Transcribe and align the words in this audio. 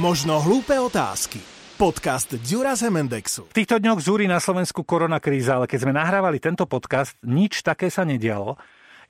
Možno 0.00 0.40
hlúpe 0.40 0.80
otázky. 0.80 1.44
Podcast 1.76 2.32
Dura 2.40 2.72
z. 2.72 2.88
V 2.88 3.52
týchto 3.52 3.76
dňoch 3.76 4.00
zúri 4.00 4.24
na 4.24 4.40
Slovensku 4.40 4.80
korona 4.80 5.20
kríza, 5.20 5.60
ale 5.60 5.68
keď 5.68 5.84
sme 5.84 5.92
nahrávali 5.92 6.40
tento 6.40 6.64
podcast, 6.64 7.20
nič 7.20 7.60
také 7.60 7.92
sa 7.92 8.08
nedialo. 8.08 8.56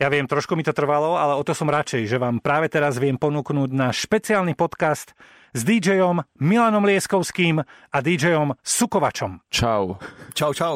Ja 0.03 0.11
viem, 0.11 0.27
trošku 0.27 0.59
mi 0.59 0.67
to 0.67 0.75
trvalo, 0.75 1.15
ale 1.15 1.39
o 1.39 1.47
to 1.47 1.55
som 1.55 1.71
radšej, 1.71 2.11
že 2.11 2.19
vám 2.19 2.43
práve 2.43 2.67
teraz 2.67 2.99
viem 2.99 3.15
ponúknuť 3.15 3.71
náš 3.71 4.03
špeciálny 4.03 4.59
podcast 4.59 5.15
s 5.55 5.61
DJom 5.67 6.23
Milanom 6.39 6.85
Lieskovským 6.87 7.63
a 7.67 7.99
DJom 7.99 8.55
Sukovačom. 8.63 9.43
Čau. 9.51 9.99
Čau, 10.35 10.51
čau. 10.55 10.75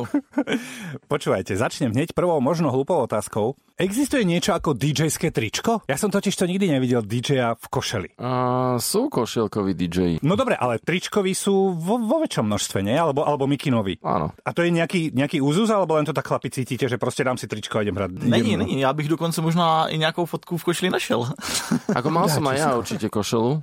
Počúvajte, 1.12 1.54
začnem 1.54 1.94
hneď 1.94 2.10
prvou 2.12 2.42
možno 2.42 2.74
hlúpou 2.74 3.06
otázkou. 3.06 3.54
Existuje 3.74 4.22
niečo 4.22 4.54
ako 4.54 4.78
DJ-ské 4.78 5.34
tričko? 5.34 5.82
Ja 5.90 5.98
som 5.98 6.06
totiž 6.06 6.38
to 6.38 6.46
nikdy 6.46 6.70
nevidel 6.70 7.02
DJ-a 7.02 7.58
v 7.58 7.66
košeli. 7.66 8.08
A 8.22 8.30
sú 8.78 9.10
košielkoví 9.10 9.74
DJ. 9.74 10.22
No 10.22 10.38
dobre, 10.38 10.54
ale 10.54 10.78
tričkoví 10.78 11.34
sú 11.34 11.74
vo, 11.74 11.98
vo 11.98 12.22
väčšom 12.22 12.46
množstve, 12.46 12.86
nie? 12.86 12.94
Alebo, 12.94 13.26
alebo 13.26 13.50
mikinoví. 13.50 13.98
Áno. 14.06 14.30
A 14.46 14.54
to 14.54 14.62
je 14.62 14.70
nejaký, 14.70 15.10
nejaký 15.10 15.42
úzus, 15.42 15.74
alebo 15.74 15.98
len 15.98 16.06
to 16.06 16.14
tak 16.14 16.22
chlapi 16.22 16.54
cítite, 16.54 16.86
že 16.86 17.02
proste 17.02 17.26
dám 17.26 17.34
si 17.34 17.50
tričko 17.50 17.82
a 17.82 17.82
idem 17.82 17.98
hrať? 17.98 18.10
Není, 18.14 18.54
idem... 18.54 18.58
není, 18.62 18.80
já 18.86 18.92
bych 18.94 19.08
dokonce 19.08 19.42
možná 19.42 19.90
i 19.90 19.98
nějakou 19.98 20.22
fotku 20.26 20.54
v 20.54 20.64
košli 20.64 20.90
našel. 20.90 21.26
Ako 21.98 22.14
mal 22.14 22.30
som 22.30 22.46
aj 22.46 22.58
ja 22.58 22.70
určite 22.78 23.10
košelu 23.10 23.62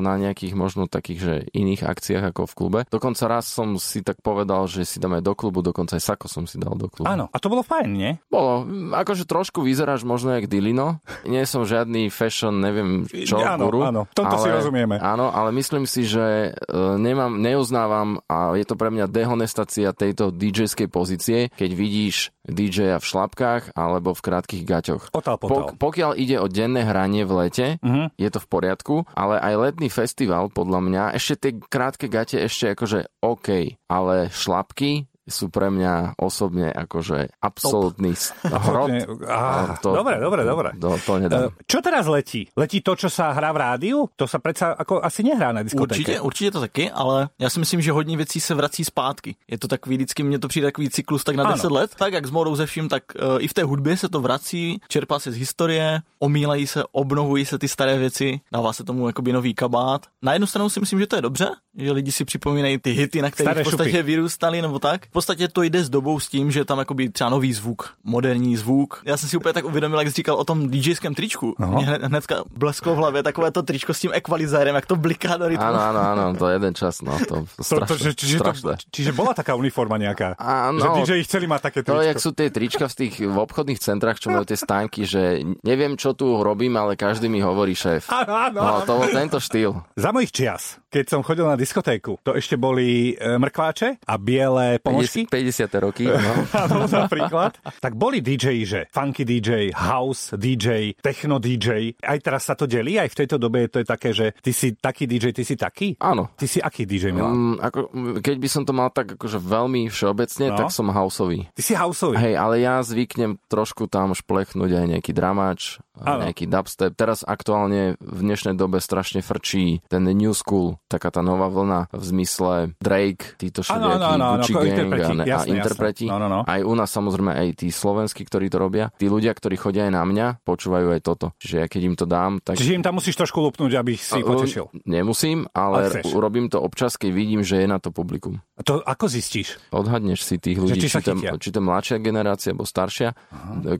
na 0.00 0.16
nejakých 0.16 0.49
možno 0.54 0.86
takých, 0.86 1.20
že 1.20 1.34
iných 1.52 1.82
akciách 1.84 2.32
ako 2.32 2.50
v 2.50 2.54
klube. 2.56 2.80
Dokonca 2.88 3.24
raz 3.26 3.46
som 3.48 3.76
si 3.76 4.00
tak 4.00 4.20
povedal, 4.20 4.66
že 4.66 4.84
si 4.84 4.98
dáme 4.98 5.20
do 5.20 5.32
klubu, 5.34 5.60
dokonca 5.60 5.96
aj 5.96 6.02
sako 6.04 6.26
som 6.26 6.44
si 6.46 6.56
dal 6.58 6.74
do 6.76 6.90
klubu. 6.90 7.06
Áno, 7.08 7.26
a 7.30 7.36
to 7.38 7.50
bolo 7.50 7.62
fajn, 7.62 7.88
nie? 7.90 8.18
Bolo, 8.28 8.66
akože 8.94 9.24
trošku 9.24 9.62
vyzeráš 9.62 10.02
možno 10.02 10.34
jak 10.34 10.50
Dilino. 10.50 10.98
Nie 11.24 11.44
som 11.44 11.66
žiadny 11.66 12.08
fashion, 12.08 12.58
neviem 12.58 13.04
čo, 13.06 13.40
Áno, 13.40 13.68
guru. 13.68 13.80
áno, 13.86 14.02
tomto 14.12 14.36
si 14.40 14.48
rozumieme. 14.50 14.98
Áno, 14.98 15.30
ale 15.30 15.50
myslím 15.54 15.84
si, 15.84 16.04
že 16.04 16.50
e, 16.50 16.76
nemám, 16.98 17.36
neuznávam 17.36 18.20
a 18.26 18.54
je 18.56 18.64
to 18.64 18.74
pre 18.74 18.90
mňa 18.90 19.06
dehonestácia 19.10 19.92
tejto 19.92 20.30
DJ-skej 20.30 20.88
pozície, 20.90 21.38
keď 21.54 21.70
vidíš 21.74 22.30
DJ-a 22.50 22.98
v 22.98 23.06
šlapkách 23.06 23.72
alebo 23.72 24.12
v 24.12 24.20
krátkých 24.20 24.62
gaťoch. 24.62 25.02
Potal, 25.10 25.38
potal. 25.38 25.72
Pok- 25.72 25.78
pokiaľ 25.78 26.10
ide 26.14 26.36
o 26.36 26.46
denné 26.46 26.82
hranie 26.82 27.22
v 27.24 27.46
lete, 27.46 27.66
Mhm. 27.80 28.18
je 28.18 28.28
to 28.28 28.38
v 28.42 28.48
poriadku, 28.50 28.96
ale 29.14 29.38
aj 29.38 29.54
letný 29.56 29.88
festival, 29.88 30.50
podľa 30.50 30.80
mňa, 30.82 31.02
ešte 31.14 31.34
tie 31.38 31.52
krátke 31.56 32.06
gate 32.06 32.36
ešte 32.36 32.74
akože 32.74 33.22
OK, 33.22 33.48
ale 33.86 34.28
šlapky 34.28 35.06
sú 35.28 35.48
pre 35.52 35.68
mňa 35.70 36.16
osobne 36.18 36.72
akože 36.72 37.28
absolútny 37.42 38.14
hrot. 38.66 38.90
Á, 39.28 39.76
To- 39.82 39.94
dobre, 39.94 40.20
dobre, 40.20 40.42
dobre. 40.44 40.68
To, 40.80 40.96
to 41.06 41.12
nedám. 41.18 41.40
E, 41.42 41.64
Čo 41.66 41.78
teraz 41.82 42.06
letí? 42.06 42.48
Letí 42.56 42.80
to, 42.80 42.96
čo 42.96 43.08
sa 43.12 43.32
hrá 43.32 43.52
v 43.52 43.58
rádiu? 43.60 43.98
To 44.16 44.24
sa 44.26 44.38
predsa 44.38 44.72
ako 44.74 45.00
asi 45.04 45.22
nehrá 45.22 45.52
na 45.52 45.62
diskotéke. 45.62 46.00
Určitě, 46.00 46.20
určitě 46.20 46.50
to 46.50 46.60
taky, 46.60 46.90
ale 46.90 47.28
já 47.38 47.50
si 47.50 47.58
myslím, 47.60 47.80
že 47.80 47.92
hodně 47.92 48.16
věcí 48.16 48.40
se 48.40 48.54
vrací 48.54 48.84
zpátky. 48.84 49.36
Je 49.48 49.58
to 49.58 49.68
takový, 49.68 49.96
vždycky 49.96 50.22
mně 50.22 50.38
to 50.38 50.48
přijde 50.48 50.66
takový 50.66 50.90
cyklus 50.90 51.24
tak 51.24 51.36
na 51.36 51.44
Ano. 51.44 51.52
10 51.54 51.70
let, 51.72 51.90
tak 51.98 52.12
jak 52.12 52.26
s 52.26 52.30
modou 52.30 52.56
ze 52.56 52.66
vším, 52.66 52.88
tak 52.88 53.02
uh, 53.22 53.36
i 53.42 53.48
v 53.48 53.54
té 53.54 53.62
hudbě 53.62 53.96
se 53.96 54.08
to 54.08 54.20
vrací, 54.20 54.80
čerpá 54.88 55.18
se 55.18 55.32
z 55.32 55.36
historie, 55.36 56.00
omílají 56.18 56.66
se, 56.66 56.82
obnovují 56.92 57.44
se 57.44 57.58
ty 57.58 57.68
staré 57.68 57.98
věci, 57.98 58.40
dává 58.52 58.72
se 58.72 58.84
tomu 58.84 59.06
jakoby 59.06 59.32
nový 59.32 59.54
kabát. 59.54 60.06
Na 60.22 60.32
jednu 60.32 60.46
stranu 60.46 60.68
si 60.68 60.80
myslím, 60.80 60.98
že 61.00 61.06
to 61.06 61.16
je 61.16 61.22
dobře, 61.22 61.48
že 61.76 61.92
lidi 61.92 62.12
si 62.12 62.24
připomínají 62.24 62.78
ty 62.78 62.90
hity, 62.92 63.22
na 63.22 63.30
kterých 63.30 63.46
Staré 63.50 63.60
v 63.62 63.64
podstatě 63.64 63.90
šupy. 63.90 64.02
vyrůstali 64.02 64.62
nebo 64.62 64.78
tak. 64.78 65.06
V 65.06 65.10
podstatě 65.10 65.48
to 65.48 65.62
jde 65.62 65.84
s 65.84 65.88
dobou 65.88 66.20
s 66.20 66.28
tím, 66.28 66.50
že 66.50 66.64
tam 66.64 66.78
jakoby 66.78 67.08
třeba 67.08 67.30
nový 67.30 67.52
zvuk, 67.52 67.94
moderní 68.04 68.56
zvuk. 68.56 69.02
Já 69.04 69.16
jsem 69.16 69.28
si 69.28 69.36
úplně 69.36 69.52
tak 69.52 69.64
uvědomil, 69.64 69.98
jak 69.98 70.08
jsi 70.08 70.14
říkal 70.14 70.36
o 70.36 70.44
tom 70.44 70.70
DJském 70.70 71.14
tričku. 71.14 71.54
No. 71.58 71.66
Mě 71.66 71.84
hned, 71.86 72.02
hnedka 72.02 72.36
blesklo 72.50 72.94
v 72.94 72.98
hlavě 72.98 73.22
takové 73.22 73.50
to 73.50 73.62
tričko 73.62 73.94
s 73.94 74.00
tím 74.00 74.10
ekvalizérem, 74.14 74.74
jak 74.74 74.86
to 74.86 74.96
bliká 74.96 75.36
do 75.36 75.48
rytmu. 75.48 75.66
Áno, 75.66 75.78
áno, 75.78 76.00
áno, 76.00 76.24
to 76.38 76.48
je 76.48 76.54
jeden 76.58 76.74
čas, 76.74 77.02
no, 77.02 77.14
to, 77.22 77.24
to, 77.24 77.36
To, 77.46 77.56
to, 77.56 77.64
strašné, 77.64 77.98
že, 78.02 78.12
čiže, 78.18 78.36
to, 78.38 78.44
strašné. 78.50 78.74
čiže 78.90 79.10
bola 79.12 79.32
taká 79.36 79.54
uniforma 79.54 79.94
nejaká? 80.00 80.34
Áno. 80.70 80.80
Že 80.82 80.88
DJ 81.04 81.10
ich 81.22 81.28
chceli 81.30 81.46
mať 81.46 81.60
také 81.62 81.80
To, 81.86 81.94
tričko. 81.94 82.08
jak 82.10 82.18
sú 82.18 82.30
tie 82.34 82.48
trička 82.50 82.84
v 82.90 82.94
tých 82.96 83.14
v 83.22 83.36
obchodných 83.38 83.78
centrách, 83.78 84.18
čo 84.18 84.32
majú 84.32 84.42
tie 84.48 84.58
stánky, 84.58 85.04
že 85.06 85.44
neviem, 85.62 85.94
čo 86.00 86.16
tu 86.16 86.40
robím, 86.40 86.74
ale 86.76 86.96
každý 86.96 87.28
mi 87.28 87.38
hovorí 87.38 87.76
šéf. 87.76 88.08
Áno, 88.10 88.32
áno, 88.34 88.58
No, 88.60 88.72
to 88.82 88.92
bol 88.96 89.08
tento 89.08 89.38
štýl. 89.38 89.76
Za 89.94 90.10
mojich 90.10 90.32
čias, 90.32 90.80
keď 90.88 91.04
som 91.06 91.20
chodil 91.22 91.44
na 91.44 91.59
diskotéku, 91.60 92.16
to 92.24 92.32
ešte 92.32 92.56
boli 92.56 93.12
e, 93.12 93.36
mrkváče 93.36 94.00
a 94.02 94.14
biele 94.16 94.80
pomožky. 94.80 95.28
50. 95.28 95.68
roky, 95.76 96.08
no. 96.08 96.32
Áno, 96.64 96.88
napríklad. 96.88 97.60
Tak 97.60 97.92
boli 97.94 98.24
DJ, 98.24 98.64
že 98.64 98.80
funky 98.88 99.22
DJ, 99.22 99.76
house 99.76 100.32
DJ, 100.32 100.96
techno 100.98 101.36
DJ. 101.36 101.92
Aj 102.00 102.16
teraz 102.16 102.48
sa 102.48 102.56
to 102.56 102.64
delí, 102.64 102.96
aj 102.96 103.12
v 103.12 103.18
tejto 103.20 103.36
dobe 103.36 103.68
to 103.68 103.78
je 103.78 103.86
také, 103.86 104.16
že 104.16 104.32
ty 104.40 104.56
si 104.56 104.72
taký 104.72 105.04
DJ, 105.04 105.36
ty 105.36 105.44
si 105.44 105.54
taký? 105.54 105.92
Áno. 106.00 106.32
Ty 106.32 106.46
si 106.48 106.56
aký 106.56 106.88
DJ, 106.88 107.12
Milan? 107.12 107.34
Mm, 107.36 107.56
ako, 107.60 107.78
keď 108.24 108.36
by 108.40 108.48
som 108.48 108.62
to 108.64 108.72
mal 108.72 108.88
tak 108.88 109.20
akože 109.20 109.36
veľmi 109.36 109.92
všeobecne, 109.92 110.46
No. 110.50 110.56
tak 110.56 110.72
som 110.72 110.88
houseový. 110.88 111.44
Ty 111.52 111.62
si 111.62 111.74
houseový. 111.76 112.16
Hej, 112.16 112.34
ale 112.40 112.64
ja 112.64 112.80
zvyknem 112.80 113.36
trošku 113.46 113.84
tam 113.86 114.16
šplechnúť 114.16 114.70
aj 114.72 114.86
nejaký 114.96 115.12
dramač, 115.12 115.76
Áno. 116.00 116.24
nejaký 116.24 116.48
dubstep. 116.48 116.96
Teraz 116.96 117.20
aktuálne 117.20 117.98
v 118.00 118.20
dnešnej 118.24 118.56
dobe 118.56 118.80
strašne 118.80 119.20
frčí 119.20 119.84
ten 119.90 120.06
new 120.06 120.32
school, 120.32 120.80
taká 120.88 121.10
tá 121.10 121.20
nová 121.20 121.49
vlna 121.50 121.80
v 121.90 122.02
zmysle 122.02 122.52
Drake, 122.78 123.36
títo 123.36 123.60
Gucci 123.60 123.76
ako 123.76 123.88
Gang 124.00 125.04
a, 125.04 125.14
ne, 125.14 125.24
a 125.24 125.26
Jasné, 125.26 125.58
interpreti. 125.58 126.06
jasné. 126.06 126.16
No, 126.16 126.26
no, 126.26 126.28
no. 126.28 126.40
Aj 126.46 126.60
u 126.62 126.74
nás 126.74 126.88
samozrejme 126.90 127.32
aj 127.34 127.48
tí 127.60 127.68
slovenskí, 127.68 128.24
ktorí 128.24 128.48
to 128.48 128.58
robia. 128.58 128.88
Tí 128.96 129.06
ľudia, 129.10 129.34
ktorí 129.34 129.58
chodia 129.58 129.86
aj 129.86 129.92
na 129.94 130.04
mňa, 130.06 130.26
počúvajú 130.46 130.94
aj 130.96 131.00
toto. 131.04 131.26
Čiže 131.36 131.56
ja 131.60 131.66
keď 131.68 131.80
im 131.84 131.94
to 131.96 132.06
dám, 132.08 132.40
tak... 132.40 132.56
Čiže 132.56 132.80
im 132.80 132.84
tam 132.84 132.96
musíš 132.96 133.16
trošku 133.20 133.42
lupnúť, 133.42 133.72
aby 133.76 133.92
si 133.96 134.20
ich 134.20 134.26
potešil. 134.26 134.72
Nemusím, 134.88 135.46
Ale 135.52 135.90
ale, 135.90 136.04
urobím 136.12 136.46
to 136.52 136.60
občas, 136.60 136.96
keď 137.00 137.10
vidím, 137.12 137.40
že 137.46 137.62
je 137.64 137.66
na 137.68 137.78
to 137.80 137.90
publikum. 137.94 138.42
A 138.60 138.62
to 138.62 138.84
ako 138.84 139.08
zistíš? 139.08 139.56
Odhadneš 139.72 140.20
si 140.20 140.36
tých 140.36 140.60
ľudí, 140.60 140.84
či 140.84 140.92
či, 140.92 141.00
chytia. 141.00 141.32
či 141.40 141.48
to 141.48 141.64
mladšia 141.64 141.96
generácia 141.96 142.52
alebo 142.52 142.68
staršia. 142.68 143.16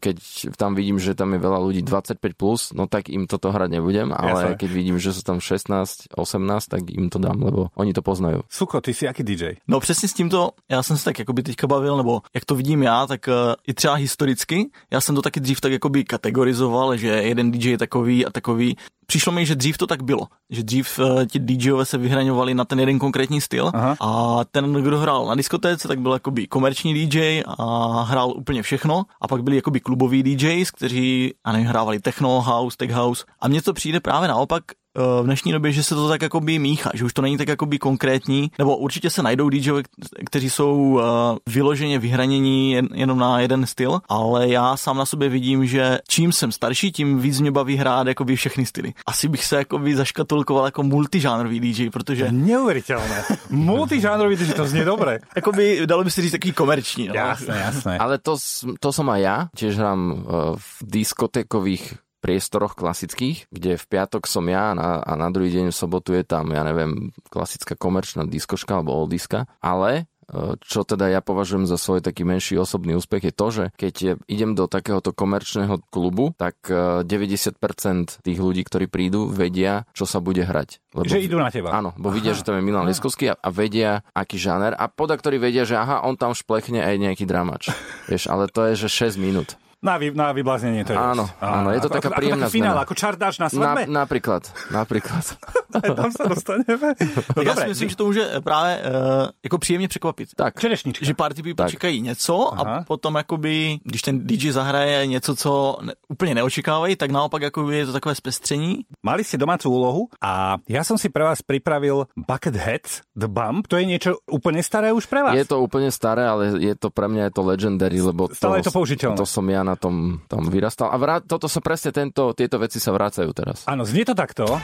Keď 0.01 0.17
tam 0.57 0.73
vidím, 0.73 0.97
že 0.97 1.13
tam 1.13 1.37
je 1.37 1.41
veľa 1.41 1.59
ľudí 1.61 1.85
25+, 1.85 2.17
plus, 2.33 2.73
no 2.73 2.89
tak 2.89 3.13
im 3.13 3.29
toto 3.29 3.53
hrať 3.53 3.77
nebudem, 3.77 4.09
ale 4.15 4.57
Jasné. 4.57 4.61
keď 4.65 4.71
vidím, 4.73 4.97
že 4.97 5.13
sú 5.13 5.21
tam 5.21 5.37
16, 5.37 6.17
18, 6.17 6.73
tak 6.73 6.83
im 6.89 7.13
to 7.13 7.21
dám, 7.21 7.37
lebo 7.45 7.60
oni 7.75 7.93
to 7.93 8.03
poznajú. 8.03 8.43
Suko, 8.49 8.81
ty 8.81 8.95
si 8.95 9.09
aký 9.09 9.23
DJ? 9.23 9.61
No 9.69 9.81
přesně 9.81 10.09
s 10.09 10.13
tímto, 10.13 10.51
já 10.71 10.83
jsem 10.83 10.97
se 10.97 11.05
tak 11.05 11.19
jakoby 11.19 11.43
teďka 11.43 11.67
bavil, 11.67 11.97
nebo 11.97 12.23
jak 12.35 12.45
to 12.45 12.55
vidím 12.55 12.83
já, 12.83 13.07
tak 13.07 13.29
uh, 13.29 13.55
i 13.67 13.75
třeba 13.75 13.95
historicky, 13.95 14.71
já 14.91 15.01
jsem 15.01 15.15
to 15.15 15.23
taky 15.23 15.41
dřív 15.41 15.61
tak 15.61 15.73
jakoby 15.73 16.05
kategorizoval, 16.05 16.97
že 16.97 17.09
jeden 17.09 17.51
DJ 17.51 17.71
je 17.71 17.79
takový 17.79 18.27
a 18.27 18.31
takový. 18.31 18.77
Přišlo 19.07 19.33
mi, 19.33 19.47
že 19.47 19.55
dřív 19.55 19.79
to 19.79 19.87
tak 19.87 20.03
bylo, 20.03 20.27
že 20.51 20.63
dřív 20.63 20.99
uh, 20.99 21.25
ti 21.25 21.39
DJové 21.39 21.85
se 21.85 21.99
vyhraňovali 21.99 22.55
na 22.55 22.65
ten 22.65 22.81
jeden 22.81 22.99
konkrétní 22.99 23.41
styl 23.41 23.71
Aha. 23.75 23.97
a 24.01 24.41
ten, 24.45 24.73
kdo 24.73 24.99
hrál 24.99 25.27
na 25.27 25.35
diskotéce, 25.35 25.89
tak 25.89 26.01
byl 26.01 26.13
jakoby 26.13 26.47
komerční 26.47 26.95
DJ 26.95 27.43
a 27.59 28.03
hrál 28.03 28.33
úplně 28.37 28.63
všechno 28.63 29.03
a 29.21 29.29
pak 29.29 29.43
byli 29.43 29.57
jakoby 29.57 29.81
kluboví 29.81 30.23
DJs, 30.23 30.71
kteří, 30.71 31.35
a 31.45 31.53
nevím, 31.53 31.67
hrávali 31.67 32.01
techno, 32.01 32.43
house, 32.43 32.77
tech 32.77 32.91
house 32.91 33.25
a 33.41 33.49
mně 33.49 33.63
to 33.63 33.73
přijde 33.73 34.01
právě 34.01 34.29
naopak, 34.29 34.63
v 34.99 35.25
dnešní 35.25 35.53
době, 35.53 35.73
že 35.73 35.83
se 35.83 35.95
to 35.95 36.09
tak 36.09 36.23
jakoby 36.23 36.59
míchá, 36.59 36.91
že 36.95 37.05
už 37.05 37.13
to 37.13 37.23
není 37.23 37.37
tak 37.39 37.49
jakoby 37.49 37.79
konkrétní, 37.79 38.51
nebo 38.59 38.77
určitě 38.77 39.11
se 39.11 39.23
najdou 39.23 39.49
DJové, 39.49 39.83
kteří 40.27 40.51
jsou 40.51 41.01
eh, 41.01 41.05
vyloženě 41.51 41.99
vyhranění 41.99 42.73
jen, 42.73 42.89
jenom 42.95 43.19
na 43.19 43.41
jeden 43.41 43.67
styl, 43.67 44.01
ale 44.09 44.49
já 44.49 44.77
sám 44.77 44.97
na 44.97 45.07
sobě 45.07 45.29
vidím, 45.29 45.67
že 45.67 45.99
čím 46.09 46.33
jsem 46.33 46.53
starší, 46.53 46.93
tím 46.93 47.19
víc 47.19 47.41
mě 47.41 47.51
baví 47.51 47.77
hrát 47.77 48.07
jakoby 48.07 48.37
všechny 48.37 48.67
styly. 48.67 48.93
Asi 49.07 49.29
bych 49.29 49.45
se 49.45 49.57
jakoby 49.57 49.97
zaškatulkoval 49.97 50.65
jako 50.65 50.83
multižánrový 50.83 51.61
DJ, 51.61 51.91
protože 51.91 52.29
Neuveriteľné. 52.33 53.25
Multižánrový 53.51 54.37
DJ, 54.37 54.53
to 54.53 54.67
znie 54.67 54.85
dobre. 54.85 55.19
jakoby 55.37 55.87
dalo 55.87 56.05
by 56.05 56.11
se 56.11 56.23
říct 56.23 56.33
takový 56.33 56.53
komerční. 56.53 57.09
No. 57.09 57.15
Jasné, 57.15 57.59
jasné. 57.59 57.99
Ale 57.99 58.19
to, 58.19 58.37
to 58.81 58.93
som 58.93 59.07
aj 59.11 59.21
ja, 59.21 59.37
tiež 59.57 59.77
hrám 59.79 60.01
e, 60.13 60.17
v 60.57 60.77
diskotékových 60.83 62.10
priestoroch 62.21 62.77
klasických, 62.77 63.49
kde 63.49 63.81
v 63.81 63.85
piatok 63.89 64.29
som 64.29 64.45
ja 64.47 64.77
na, 64.77 65.01
a 65.01 65.13
na 65.17 65.33
druhý 65.33 65.51
deň 65.51 65.73
v 65.73 65.77
sobotu 65.77 66.13
je 66.13 66.23
tam, 66.23 66.53
ja 66.53 66.63
neviem, 66.63 67.11
klasická 67.33 67.75
komerčná 67.75 68.29
diskoška 68.29 68.79
alebo 68.79 68.93
oldiska, 68.93 69.49
ale 69.65 70.05
e, 70.29 70.61
čo 70.61 70.85
teda 70.85 71.09
ja 71.09 71.25
považujem 71.25 71.65
za 71.65 71.81
svoj 71.81 72.05
taký 72.05 72.29
menší 72.29 72.61
osobný 72.61 72.95
úspech 73.01 73.33
je 73.33 73.35
to, 73.35 73.47
že 73.49 73.65
keď 73.81 73.95
idem 74.29 74.53
do 74.53 74.69
takéhoto 74.69 75.17
komerčného 75.17 75.81
klubu, 75.89 76.37
tak 76.37 76.61
e, 76.69 77.03
90% 77.09 78.21
tých 78.21 78.39
ľudí, 78.39 78.63
ktorí 78.69 78.87
prídu, 78.87 79.33
vedia, 79.33 79.89
čo 79.97 80.05
sa 80.05 80.21
bude 80.21 80.45
hrať. 80.45 80.79
Lebo 80.93 81.09
Že 81.09 81.25
idú 81.25 81.41
na 81.41 81.49
teba. 81.49 81.73
Áno, 81.73 81.97
bo 81.97 82.13
vidia, 82.13 82.37
že 82.37 82.45
tam 82.45 82.61
je 82.61 82.63
Milan 82.63 82.85
Leskovský 82.85 83.33
a, 83.33 83.35
a 83.41 83.49
vedia, 83.49 84.05
aký 84.13 84.37
žáner 84.37 84.77
a 84.77 84.93
poda, 84.93 85.17
ktorí 85.17 85.41
vedia, 85.41 85.65
že 85.65 85.81
aha, 85.81 86.05
on 86.05 86.21
tam 86.21 86.37
šplechne 86.37 86.85
aj 86.85 86.95
nejaký 87.01 87.25
dramač. 87.25 87.73
Vieš, 88.13 88.29
ale 88.29 88.53
to 88.53 88.69
je, 88.69 88.87
že 88.87 89.17
6 89.17 89.17
minút. 89.17 89.57
Na, 89.81 89.97
vy, 89.97 90.13
na 90.13 90.29
vybláznenie 90.37 90.85
to 90.85 90.93
je. 90.93 90.99
Áno, 91.01 91.25
áno, 91.41 91.73
je 91.73 91.81
to 91.81 91.89
Ako- 91.89 91.97
taká 91.97 92.09
ako, 92.13 92.19
príjemná 92.21 92.47
ako, 92.47 92.53
finále, 92.53 92.77
zmena. 92.77 92.85
ako 92.85 92.95
čardáš 92.95 93.35
na 93.41 93.49
Na, 93.49 93.49
svadbe? 93.49 93.83
napríklad, 93.89 94.43
napríklad. 94.69 95.25
Tam 95.97 96.11
sa 96.13 96.25
dostaneme. 96.29 96.93
No, 97.37 97.41
já 97.43 97.55
si 97.57 97.67
myslím, 97.69 97.89
že 97.89 97.97
to 97.97 98.05
může 98.05 98.25
právě 98.45 98.73
uh, 98.77 99.29
jako 99.45 99.59
příjemně 99.59 99.89
překvapit. 99.89 100.29
Tak, 100.37 100.61
čerešnička. 100.61 101.07
Že 101.07 101.15
party 101.15 101.43
people 101.43 101.65
Tak. 101.65 101.71
čekají 101.71 102.01
něco 102.03 102.53
Aha. 102.53 102.77
a 102.77 102.85
potom 102.85 103.15
jakoby, 103.15 103.79
když 103.85 104.03
ten 104.03 104.27
DJ 104.27 104.51
zahraje 104.53 105.07
něco, 105.07 105.37
co 105.37 105.77
ne, 105.83 105.93
úplně 106.09 106.35
neočekávají, 106.35 106.97
tak 106.97 107.11
naopak 107.11 107.43
jakoby 107.43 107.77
je 107.77 107.87
to 107.87 107.93
takové 107.93 108.15
zpestření. 108.15 108.85
Mali 109.03 109.25
ste 109.25 109.39
domácu 109.41 109.71
úlohu 109.71 110.03
a 110.21 110.59
ja 110.69 110.85
som 110.85 110.99
si 111.01 111.09
pre 111.09 111.25
vás 111.25 111.41
pripravil 111.41 112.05
Bucketheads 112.19 113.01
The 113.17 113.33
Bump. 113.33 113.65
To 113.73 113.81
je 113.81 113.87
niečo 113.89 114.21
úplne 114.29 114.61
staré 114.61 114.93
už 114.93 115.07
pre 115.09 115.23
vás? 115.25 115.33
je 115.41 115.47
to 115.49 115.63
úplne 115.65 115.89
staré, 115.89 116.29
ale 116.29 116.59
je 116.61 116.75
to 116.77 116.91
pre 116.93 117.09
mňa 117.09 117.31
je 117.31 117.33
to 117.33 117.43
legendary, 117.49 117.99
lebo 118.03 118.29
Stále 118.29 118.61
je 118.61 118.69
to 118.69 118.75
použiteľné. 118.77 119.17
to 119.17 119.25
som 119.25 119.47
ja 119.49 119.63
na 119.71 119.79
tom, 119.79 120.19
tom 120.27 120.51
vyrastal. 120.51 120.91
A 120.91 120.99
vrát, 120.99 121.23
toto 121.23 121.47
sa 121.47 121.63
presne 121.63 121.95
tento, 121.95 122.35
tieto 122.35 122.59
veci 122.59 122.83
sa 122.83 122.91
vrácajú 122.91 123.31
teraz. 123.31 123.63
Áno, 123.71 123.87
znie 123.87 124.03
to 124.03 124.19
takto. 124.19 124.59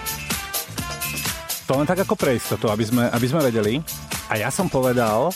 To 1.66 1.72
len 1.78 1.86
tak 1.86 2.02
ako 2.02 2.18
pre 2.18 2.34
istotu, 2.34 2.66
aby 2.66 2.82
sme, 2.82 3.06
aby 3.06 3.26
sme 3.26 3.40
vedeli. 3.46 3.78
A 4.30 4.38
ja 4.42 4.50
som 4.50 4.66
povedal... 4.66 5.30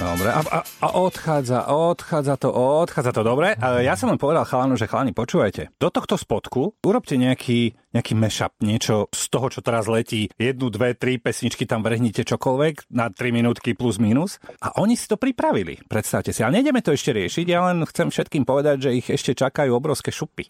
Dobre, 0.00 0.32
a, 0.32 0.40
a, 0.40 0.58
a 0.64 0.88
odchádza, 0.96 1.68
odchádza 1.68 2.40
to, 2.40 2.48
odchádza 2.48 3.12
to, 3.12 3.20
dobre. 3.20 3.52
A 3.60 3.84
ja 3.84 4.00
som 4.00 4.08
len 4.08 4.16
povedal 4.16 4.48
chalanu, 4.48 4.72
že 4.72 4.88
chalani, 4.88 5.12
počúvajte, 5.12 5.76
do 5.76 5.92
tohto 5.92 6.16
spodku 6.16 6.72
urobte 6.80 7.20
nejaký, 7.20 7.76
nejaký 7.90 8.14
mashup, 8.14 8.54
niečo 8.62 9.10
z 9.10 9.24
toho, 9.30 9.46
čo 9.50 9.60
teraz 9.60 9.90
letí, 9.90 10.30
jednu, 10.38 10.70
dve, 10.70 10.94
tri 10.94 11.18
pesničky 11.18 11.66
tam 11.66 11.82
vrhnite 11.82 12.22
čokoľvek 12.22 12.94
na 12.94 13.10
3 13.10 13.34
minútky 13.34 13.74
plus 13.74 13.98
minus. 13.98 14.38
A 14.62 14.78
oni 14.78 14.94
si 14.94 15.10
to 15.10 15.18
pripravili, 15.18 15.82
predstavte 15.90 16.30
si. 16.30 16.46
Ale 16.46 16.62
nejdeme 16.62 16.82
to 16.82 16.94
ešte 16.94 17.10
riešiť, 17.10 17.46
ja 17.50 17.66
len 17.66 17.82
chcem 17.86 18.08
všetkým 18.14 18.46
povedať, 18.46 18.90
že 18.90 18.96
ich 18.96 19.06
ešte 19.10 19.34
čakajú 19.34 19.74
obrovské 19.74 20.14
šupy. 20.14 20.46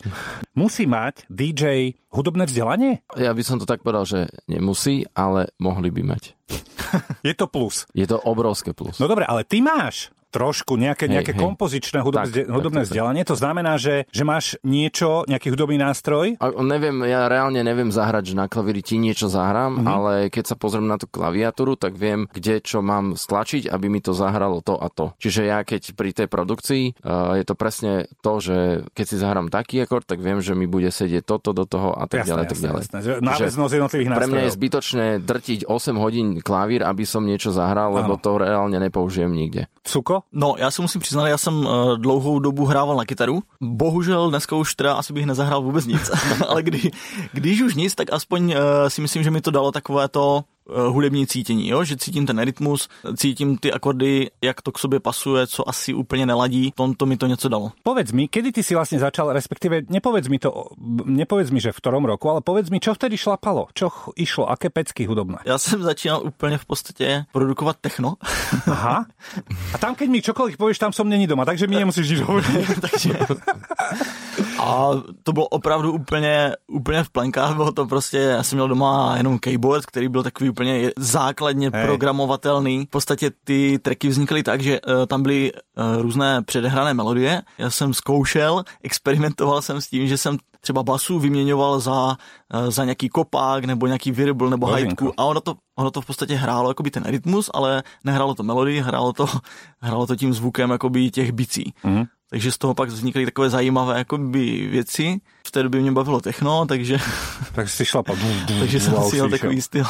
Musí 0.53 0.85
mať 0.85 1.25
DJ 1.33 1.97
hudobné 2.13 2.45
vzdelanie? 2.45 3.01
Ja 3.17 3.33
by 3.33 3.43
som 3.45 3.57
to 3.57 3.65
tak 3.65 3.81
povedal, 3.81 4.05
že 4.05 4.29
nemusí, 4.45 5.09
ale 5.17 5.49
mohli 5.57 5.89
by 5.89 6.03
mať. 6.05 6.23
Je 7.27 7.33
to 7.33 7.47
plus. 7.49 7.87
Je 7.97 8.05
to 8.05 8.19
obrovské 8.21 8.77
plus. 8.77 8.99
No 9.01 9.09
dobre, 9.09 9.25
ale 9.25 9.47
ty 9.47 9.63
máš 9.65 10.13
trošku 10.31 10.79
nejaké, 10.79 11.11
Hej, 11.11 11.15
nejaké 11.21 11.33
hej. 11.35 11.43
kompozičné 11.43 11.99
hudobné, 12.01 12.31
Tak, 12.31 12.49
hudobné 12.49 12.83
tak, 12.83 12.87
tak. 12.87 12.91
vzdelanie. 12.95 13.23
To 13.27 13.37
znamená, 13.37 13.73
že, 13.77 14.07
že 14.09 14.23
máš 14.23 14.57
niečo, 14.63 15.27
nejaký 15.27 15.51
hudobný 15.53 15.77
nástroj? 15.77 16.39
A 16.39 16.55
neviem, 16.63 17.03
ja 17.05 17.27
reálne 17.27 17.61
neviem 17.61 17.91
zahrať, 17.91 18.33
že 18.33 18.35
na 18.39 18.47
klavíri 18.47 18.81
ti 18.81 18.97
niečo 18.97 19.27
zahrám, 19.27 19.83
mm-hmm. 19.83 19.91
ale 19.91 20.13
keď 20.31 20.55
sa 20.55 20.57
pozriem 20.57 20.87
na 20.87 20.97
tú 20.97 21.11
klaviatúru, 21.11 21.75
tak 21.75 21.99
viem, 21.99 22.31
kde 22.31 22.63
čo 22.63 22.81
mám 22.81 23.19
stlačiť, 23.19 23.67
aby 23.67 23.87
mi 23.91 24.01
to 24.01 24.15
zahralo 24.15 24.63
to 24.63 24.79
a 24.79 24.87
to. 24.89 25.13
Čiže 25.19 25.43
ja 25.51 25.67
keď 25.67 25.83
pri 25.99 26.11
tej 26.15 26.29
produkcii 26.31 26.85
uh, 27.03 27.37
je 27.37 27.45
to 27.45 27.55
presne 27.59 28.07
to, 28.23 28.33
že 28.39 28.87
keď 28.95 29.05
si 29.05 29.17
zahrám 29.19 29.51
taký 29.51 29.83
akord, 29.83 30.07
tak 30.07 30.23
viem, 30.23 30.39
že 30.39 30.55
mi 30.55 30.71
bude 30.71 30.89
sedieť 30.95 31.27
toto 31.27 31.51
do 31.51 31.67
toho 31.67 31.91
a 31.91 32.07
tak 32.07 32.23
ďalej, 32.25 32.47
tak 32.47 32.59
ďalej. 32.63 32.83
jasné. 32.87 32.99
Že 33.03 33.13
Náväznosť 33.21 33.73
jednotlivých 33.75 34.09
Pre 34.15 34.29
mňa 34.31 34.43
je 34.47 34.53
zbytočné 34.55 35.07
drtiť 35.25 35.61
8 35.67 35.99
hodín 35.99 36.29
klavír, 36.39 36.87
aby 36.87 37.03
som 37.03 37.27
niečo 37.27 37.51
zahral, 37.51 37.97
lebo 37.97 38.15
Áno. 38.17 38.23
to 38.23 38.31
reálne 38.39 38.79
nepoužijem 38.79 39.33
nikde. 39.33 39.67
Cuko? 39.83 40.20
No, 40.33 40.55
já 40.59 40.71
se 40.71 40.83
musím 40.83 41.01
přiznat, 41.01 41.29
já 41.29 41.39
jsem 41.39 41.55
uh, 41.55 41.99
dlouhou 41.99 42.39
dobu 42.39 42.65
hrával 42.65 42.97
na 42.97 43.05
kytaru. 43.05 43.43
Bohužel 43.61 44.31
dneska 44.31 44.57
už 44.57 44.75
teda 44.75 44.95
asi 44.95 45.13
bych 45.13 45.27
nezahrál 45.27 45.63
vůbec 45.63 45.87
nic. 45.87 46.11
Ale 46.49 46.63
kdy, 46.63 46.91
když 47.33 47.61
už 47.61 47.75
nic, 47.75 47.95
tak 47.95 48.13
aspoň 48.13 48.45
uh, 48.45 48.59
si 48.89 49.01
myslím, 49.01 49.23
že 49.23 49.31
mi 49.31 49.41
to 49.41 49.51
dalo 49.51 49.73
takové 49.73 50.09
to 50.09 50.45
hudební 50.89 51.27
cítění, 51.27 51.69
jo? 51.69 51.85
že 51.85 51.97
cítím 51.97 52.27
ten 52.27 52.39
rytmus, 52.39 52.89
cítím 53.17 53.59
ty 53.59 53.73
akordy, 53.73 54.31
jak 54.43 54.63
to 54.63 54.73
k 54.73 54.79
sobě 54.79 55.01
pasuje, 55.01 55.47
co 55.47 55.69
asi 55.69 55.95
úplně 55.95 56.27
neladí. 56.27 56.73
Tom 56.77 56.95
to 56.95 57.07
mi 57.07 57.17
to 57.17 57.27
něco 57.27 57.49
dalo. 57.49 57.73
Povedz 57.83 58.13
mi, 58.13 58.29
kedy 58.29 58.53
ty 58.53 58.63
si 58.63 58.75
vlastne 58.75 58.99
začal, 58.99 59.33
respektíve 59.33 59.83
nepovedz 59.89 60.29
mi 60.29 60.39
to, 60.39 60.73
nepovedz 61.05 61.51
mi, 61.51 61.61
že 61.61 61.73
v 61.73 61.81
ktorom 61.81 62.05
roku, 62.05 62.31
ale 62.31 62.41
povedz 62.41 62.71
mi, 62.71 62.81
čo 62.81 62.95
vtedy 62.95 63.17
šlapalo, 63.17 63.69
čo 63.75 63.91
išlo, 64.17 64.51
aké 64.51 64.71
pecky 64.71 65.07
hudobné. 65.07 65.39
Já 65.45 65.59
jsem 65.59 65.83
začínal 65.83 66.23
úplně 66.25 66.59
v 66.59 66.65
podstatě 66.67 67.25
produkovat 67.33 67.77
techno, 67.81 68.15
Aha. 68.67 69.07
A 69.75 69.77
tam, 69.79 69.95
keď 69.95 70.09
mi 70.11 70.23
čokoľvek 70.23 70.59
povieš, 70.59 70.79
tam 70.83 70.93
som 70.93 71.07
není 71.07 71.27
doma, 71.27 71.47
takže 71.47 71.67
mi 71.71 71.79
nemusíš 71.79 72.19
nič 72.19 72.21
hovoriť. 72.27 72.67
takže... 72.81 73.13
A 74.61 74.91
to 75.23 75.33
bylo 75.33 75.49
opravdu 75.49 75.93
úplně, 75.93 76.57
úplně 76.67 77.03
v 77.03 77.11
plenkách, 77.11 77.57
bylo 77.57 77.73
to 77.73 77.87
prostě, 77.87 78.19
já 78.19 78.43
jsem 78.43 78.57
měl 78.57 78.69
doma 78.69 79.15
jenom 79.17 79.39
keyboard, 79.39 79.87
který 79.87 80.09
byl 80.09 80.23
takový 80.23 80.51
úplně 80.51 80.91
základně 80.99 81.71
hey. 81.75 81.87
programovatelný. 81.87 82.87
V 82.87 82.91
podstatě 82.91 83.31
ty 83.45 83.79
tracky 83.79 84.09
vznikly 84.09 84.43
tak, 84.43 84.61
že 84.61 84.81
uh, 84.81 85.07
tam 85.07 85.23
byly 85.23 85.53
uh, 85.53 86.03
různé 86.03 86.43
předehrané 86.43 86.95
melodie. 86.95 87.43
Já 87.59 87.71
jsem 87.71 87.95
zkoušel, 87.95 88.65
experimentoval 88.83 89.63
jsem 89.63 89.81
s 89.81 89.89
tím, 89.89 90.09
že 90.09 90.19
jsem 90.19 90.39
třeba 90.61 90.83
basu 90.83 91.19
vyměňoval 91.19 91.81
za, 91.81 92.07
uh, 92.07 92.71
za 92.71 92.85
nějaký 92.85 93.09
kopák 93.09 93.65
nebo 93.65 93.87
nějaký 93.87 94.11
virbl 94.11 94.51
nebo 94.51 94.67
Božinko. 94.67 95.05
hajtku 95.05 95.21
a 95.21 95.25
ono 95.25 95.41
to, 95.41 95.55
ono 95.79 95.91
to 95.91 96.01
v 96.01 96.07
podstatě 96.07 96.35
hrálo 96.35 96.71
jakoby 96.71 96.91
ten 96.91 97.03
rytmus, 97.07 97.51
ale 97.55 97.83
nehrálo 98.05 98.35
to 98.35 98.43
melodii, 98.43 98.81
hrálo 98.81 99.13
to, 99.13 99.27
hrálo 99.81 100.07
to 100.07 100.17
tím 100.17 100.35
zvukem 100.35 100.71
jakoby 100.71 101.11
těch 101.11 101.33
bicí. 101.33 101.75
Mhm. 101.85 102.05
Takže 102.31 102.53
z 102.53 102.59
toho 102.59 102.75
pak 102.75 102.89
vznikly 102.89 103.27
takové 103.27 103.51
zajímavé 103.51 103.99
jakoby 103.99 104.69
věci. 104.71 105.21
V 105.47 105.51
té 105.51 105.63
době 105.63 105.81
mě 105.81 105.93
bavilo 105.93 106.21
techno, 106.21 106.67
takže, 106.67 106.99
Takže 107.55 107.73
si 107.73 107.85
šlapal. 107.85 108.17
takže 108.59 108.81
jsem 108.81 108.95
si 109.03 109.17
jel 109.17 109.31
takový 109.31 109.61
styl. 109.63 109.85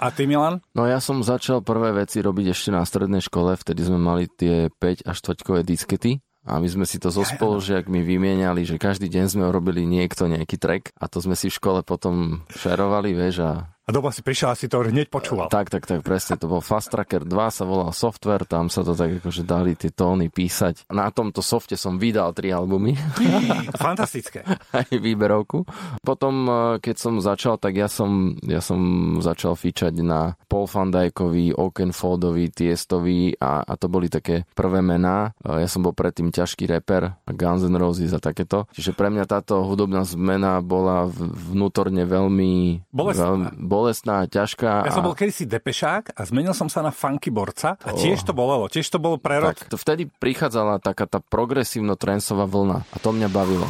A 0.00 0.10
ty, 0.10 0.26
Milan? 0.26 0.60
No 0.76 0.84
ja 0.84 1.00
som 1.00 1.24
začal 1.24 1.64
prvé 1.64 1.96
veci 1.96 2.20
robiť 2.20 2.52
ešte 2.52 2.68
na 2.68 2.84
strednej 2.84 3.24
škole, 3.24 3.56
vtedy 3.56 3.80
sme 3.80 3.96
mali 3.96 4.28
tie 4.28 4.68
5 4.68 5.08
až 5.08 5.16
4 5.24 5.64
diskety 5.64 6.20
a 6.44 6.60
my 6.60 6.68
sme 6.68 6.84
si 6.84 7.00
to 7.00 7.08
so 7.08 7.24
spolužiakmi 7.24 8.04
vymieniali, 8.04 8.68
že 8.68 8.76
každý 8.76 9.08
deň 9.08 9.24
sme 9.32 9.44
urobili 9.48 9.88
niekto 9.88 10.28
nejaký 10.28 10.60
track 10.60 10.92
a 11.00 11.08
to 11.08 11.24
sme 11.24 11.32
si 11.32 11.48
v 11.48 11.56
škole 11.56 11.80
potom 11.80 12.44
šerovali, 12.52 13.16
vieš, 13.16 13.40
a 13.40 13.50
A 13.86 13.94
doma 13.94 14.10
si 14.10 14.18
prišiel 14.18 14.50
a 14.50 14.58
si 14.58 14.66
to 14.66 14.82
hneď 14.82 15.06
počúval. 15.06 15.46
tak, 15.46 15.70
tak, 15.70 15.86
tak, 15.86 16.02
presne, 16.02 16.34
to 16.34 16.50
bol 16.50 16.58
Fast 16.58 16.90
Tracker 16.90 17.22
2, 17.22 17.30
sa 17.54 17.62
volal 17.62 17.94
software, 17.94 18.42
tam 18.42 18.66
sa 18.66 18.82
to 18.82 18.98
tak 18.98 19.22
akože 19.22 19.46
dali 19.46 19.78
tie 19.78 19.94
tóny 19.94 20.26
písať. 20.26 20.90
Na 20.90 21.06
tomto 21.14 21.38
softe 21.38 21.78
som 21.78 21.94
vydal 21.94 22.34
tri 22.34 22.50
albumy. 22.50 22.98
Fantastické. 23.78 24.42
aj 24.74 24.90
výberovku. 24.90 25.62
Potom, 26.02 26.34
eh, 26.44 26.54
keď 26.82 26.96
som 26.98 27.14
začal, 27.22 27.62
tak 27.62 27.78
ja 27.78 27.86
som, 27.86 28.34
ja 28.42 28.58
som 28.58 28.78
začal 29.22 29.54
fičať 29.54 30.02
na 30.02 30.34
Paul 30.50 30.66
Van 30.66 30.90
Dykeovi, 30.90 31.54
Oakenfoldovi, 31.54 32.50
Tiestovi 32.50 33.38
a, 33.38 33.62
a 33.62 33.72
to 33.78 33.86
boli 33.86 34.10
také 34.10 34.50
prvé 34.58 34.82
mená. 34.82 35.30
Eh, 35.46 35.62
Ja 35.62 35.68
som 35.70 35.86
bol 35.86 35.94
predtým 35.94 36.34
ťažký 36.34 36.66
reper, 36.66 37.14
Guns 37.30 37.62
N' 37.62 37.78
Roses 37.78 38.10
a 38.10 38.18
takéto. 38.18 38.66
Čiže 38.74 38.98
pre 38.98 39.14
mňa 39.14 39.30
táto 39.30 39.62
hudobná 39.62 40.02
zmena 40.02 40.58
bola 40.58 41.06
vnútorne 41.06 42.02
veľmi 42.02 42.82
Bolestná. 42.90 43.30
veľmi 43.30 43.46
bolestná 43.76 44.24
ťažká. 44.24 44.88
Ja 44.88 44.92
som 44.96 45.04
a... 45.04 45.12
bol 45.12 45.16
kedysi 45.18 45.44
depešák 45.44 46.16
a 46.16 46.20
zmenil 46.24 46.56
som 46.56 46.72
sa 46.72 46.80
na 46.80 46.88
funky 46.88 47.28
borca 47.28 47.76
a 47.76 47.90
tiež 47.92 48.24
to 48.24 48.32
bolelo, 48.32 48.72
tiež 48.72 48.88
to 48.88 48.96
bol 48.96 49.20
prerok. 49.20 49.52
Tak, 49.52 49.68
to 49.68 49.76
vtedy 49.76 50.08
prichádzala 50.08 50.80
taká 50.80 51.04
tá 51.04 51.20
progresívno-trensová 51.20 52.48
vlna 52.48 52.88
a 52.88 52.96
to 52.96 53.12
mňa 53.12 53.28
bavilo. 53.28 53.68